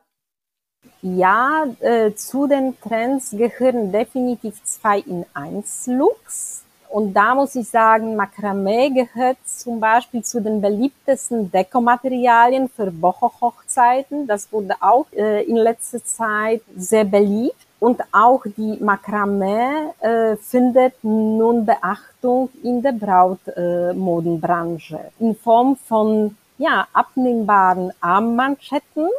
Ja, 1.02 1.66
äh, 1.80 2.14
zu 2.14 2.48
den 2.48 2.80
Trends 2.82 3.32
gehören 3.32 3.92
definitiv 3.92 4.62
zwei 4.64 5.00
in 5.00 5.26
eins 5.34 5.88
Looks. 5.88 6.64
Und 6.90 7.14
da 7.14 7.34
muss 7.34 7.56
ich 7.56 7.70
sagen, 7.70 8.18
Makramee 8.18 8.90
gehört 8.90 9.38
zum 9.46 9.80
Beispiel 9.80 10.24
zu 10.24 10.42
den 10.42 10.60
beliebtesten 10.60 11.50
Dekomaterialien 11.50 12.68
für 12.68 12.92
Boho-Hochzeiten. 12.92 14.28
Das 14.28 14.52
wurde 14.52 14.76
auch 14.82 15.06
äh, 15.14 15.44
in 15.44 15.56
letzter 15.56 16.04
Zeit 16.04 16.62
sehr 16.76 17.06
beliebt. 17.06 17.56
Und 17.82 18.00
auch 18.12 18.44
die 18.46 18.78
Makramee 18.80 19.90
äh, 20.02 20.36
findet 20.36 21.04
nun 21.04 21.66
Beachtung 21.66 22.50
in 22.62 22.84
der 22.84 22.92
Brautmodenbranche. 22.92 24.98
Äh, 24.98 25.24
in 25.24 25.36
Form 25.36 25.76
von 25.76 26.38
ja, 26.60 26.86
abnehmbaren 26.94 27.92
Armmanschetten 28.00 29.10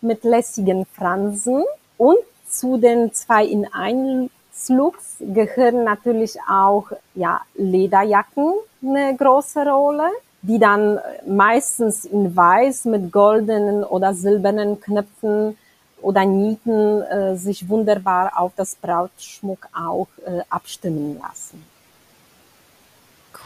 mit 0.00 0.24
lässigen 0.24 0.84
Fransen. 0.86 1.62
Und 1.96 2.18
zu 2.48 2.76
den 2.76 3.12
zwei 3.12 3.44
in 3.44 3.72
ein 3.72 4.30
Looks 4.68 5.18
gehören 5.20 5.84
natürlich 5.84 6.38
auch 6.50 6.90
ja, 7.14 7.42
Lederjacken 7.54 8.52
eine 8.82 9.14
große 9.16 9.64
Rolle, 9.64 10.10
die 10.42 10.58
dann 10.58 10.98
meistens 11.24 12.04
in 12.04 12.34
weiß 12.34 12.86
mit 12.86 13.12
goldenen 13.12 13.84
oder 13.84 14.12
silbernen 14.12 14.80
Knöpfen 14.80 15.56
oder 16.00 16.24
Nieten 16.24 17.02
äh, 17.02 17.36
sich 17.36 17.68
wunderbar 17.68 18.38
auf 18.38 18.52
das 18.56 18.74
Brautschmuck 18.76 19.68
auch 19.74 20.08
äh, 20.24 20.40
abstimmen 20.48 21.18
lassen. 21.18 21.64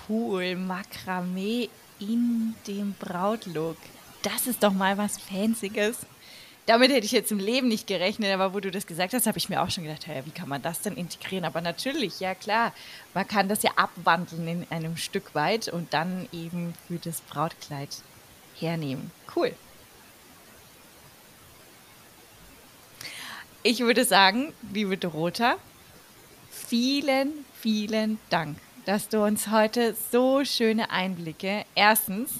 Cool, 0.08 0.56
Makramee 0.56 1.68
in 2.00 2.54
dem 2.66 2.94
Brautlook. 2.98 3.76
Das 4.22 4.46
ist 4.46 4.62
doch 4.62 4.72
mal 4.72 4.98
was 4.98 5.18
Fancyes. 5.18 5.98
Damit 6.66 6.92
hätte 6.92 7.06
ich 7.06 7.12
jetzt 7.12 7.32
im 7.32 7.40
Leben 7.40 7.66
nicht 7.66 7.88
gerechnet, 7.88 8.32
aber 8.32 8.54
wo 8.54 8.60
du 8.60 8.70
das 8.70 8.86
gesagt 8.86 9.14
hast, 9.14 9.26
habe 9.26 9.38
ich 9.38 9.48
mir 9.48 9.62
auch 9.62 9.70
schon 9.70 9.82
gedacht, 9.82 10.06
ja, 10.06 10.24
wie 10.24 10.30
kann 10.30 10.48
man 10.48 10.62
das 10.62 10.80
denn 10.80 10.96
integrieren? 10.96 11.44
Aber 11.44 11.60
natürlich, 11.60 12.20
ja 12.20 12.36
klar, 12.36 12.72
man 13.14 13.26
kann 13.26 13.48
das 13.48 13.64
ja 13.64 13.72
abwandeln 13.74 14.46
in 14.46 14.66
einem 14.70 14.96
Stück 14.96 15.34
weit 15.34 15.68
und 15.68 15.92
dann 15.92 16.28
eben 16.32 16.74
für 16.86 16.98
das 16.98 17.20
Brautkleid 17.22 17.88
hernehmen. 18.60 19.10
Cool. 19.34 19.52
Ich 23.64 23.78
würde 23.78 24.04
sagen, 24.04 24.52
liebe 24.72 24.96
Dorota, 24.96 25.54
vielen, 26.50 27.30
vielen 27.60 28.18
Dank, 28.28 28.58
dass 28.86 29.08
du 29.08 29.22
uns 29.22 29.52
heute 29.52 29.94
so 30.10 30.44
schöne 30.44 30.90
Einblicke 30.90 31.64
erstens 31.76 32.32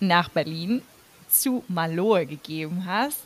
nach 0.00 0.28
Berlin 0.28 0.82
zu 1.28 1.62
Maloe 1.68 2.26
gegeben 2.26 2.84
hast. 2.84 3.22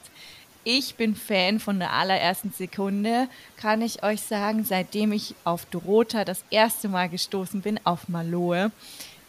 Ich 0.64 0.96
bin 0.96 1.16
Fan 1.16 1.60
von 1.60 1.78
der 1.78 1.94
allerersten 1.94 2.52
Sekunde, 2.52 3.28
kann 3.56 3.80
ich 3.80 4.02
euch 4.02 4.20
sagen, 4.20 4.62
seitdem 4.62 5.12
ich 5.12 5.34
auf 5.44 5.64
Dorota 5.64 6.26
das 6.26 6.44
erste 6.50 6.90
Mal 6.90 7.08
gestoßen 7.08 7.62
bin, 7.62 7.80
auf 7.84 8.10
Maloe. 8.10 8.70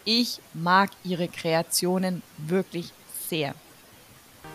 Ich 0.04 0.42
mag 0.54 0.90
ihre 1.06 1.30
Kreationen 1.30 2.24
wirklich 2.38 2.92
sehr. 3.30 3.56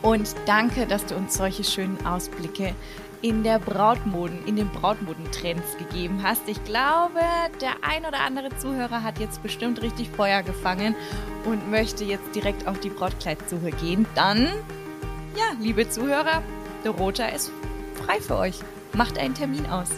Und 0.03 0.35
danke, 0.47 0.87
dass 0.87 1.07
du 1.07 1.15
uns 1.15 1.35
solche 1.35 1.63
schönen 1.63 2.05
Ausblicke 2.05 2.75
in 3.23 3.45
der 3.45 3.61
Brautmoden, 3.61 4.45
in 4.47 4.57
den 4.57 4.69
Brautmodentrends 4.69 5.79
gegeben 5.79 6.21
hast. 6.25 6.43
Ich 6.49 6.63
glaube, 6.65 7.21
der 7.61 7.71
ein 7.83 8.05
oder 8.05 8.21
andere 8.21 8.49
Zuhörer 8.59 9.05
hat 9.05 9.21
jetzt 9.21 9.45
bestimmt 9.45 9.81
richtig 9.81 10.11
Feuer 10.11 10.43
gefangen 10.43 10.97
und 11.45 11.71
möchte 11.71 12.05
jetzt 12.05 12.35
direkt 12.35 12.67
auf 12.67 12.81
die 12.81 12.91
Brautkleidsuche 12.91 13.71
gehen. 13.71 14.07
Dann, 14.17 14.49
ja, 15.37 15.45
liebe 15.61 15.89
Zuhörer, 15.89 16.43
der 16.85 16.91
Roter 16.91 17.33
ist 17.33 17.53
frei 17.95 18.21
für 18.21 18.37
euch. 18.37 18.59
Macht 18.93 19.19
einen 19.19 19.35
Termin 19.35 19.67
aus. 19.67 19.91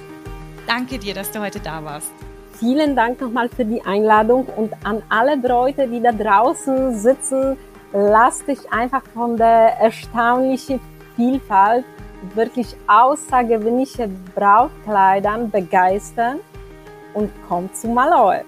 Danke 0.67 0.99
dir, 0.99 1.15
dass 1.15 1.31
du 1.31 1.41
heute 1.41 1.61
da 1.61 1.83
warst. 1.83 2.13
Vielen 2.59 2.95
Dank 2.95 3.21
nochmal 3.21 3.49
für 3.49 3.65
die 3.65 3.83
Einladung 3.85 4.47
und 4.47 4.73
an 4.85 5.03
alle 5.09 5.37
Bräute, 5.39 5.89
die 5.89 6.01
da 6.01 6.13
draußen 6.13 6.95
sitzen, 6.95 7.57
lass 7.95 8.45
dich 8.45 8.59
einfach 8.73 9.03
von 9.15 9.37
der 9.37 9.79
erstaunlichen 9.79 10.81
Vielfalt 11.15 11.85
wirklich 12.35 12.77
außergewöhnliche 12.89 14.11
Brautkleidern 14.35 15.51
begeistern 15.51 16.41
und 17.15 17.31
komm 17.49 17.73
zu 17.73 17.89
Malloy. 17.89 18.41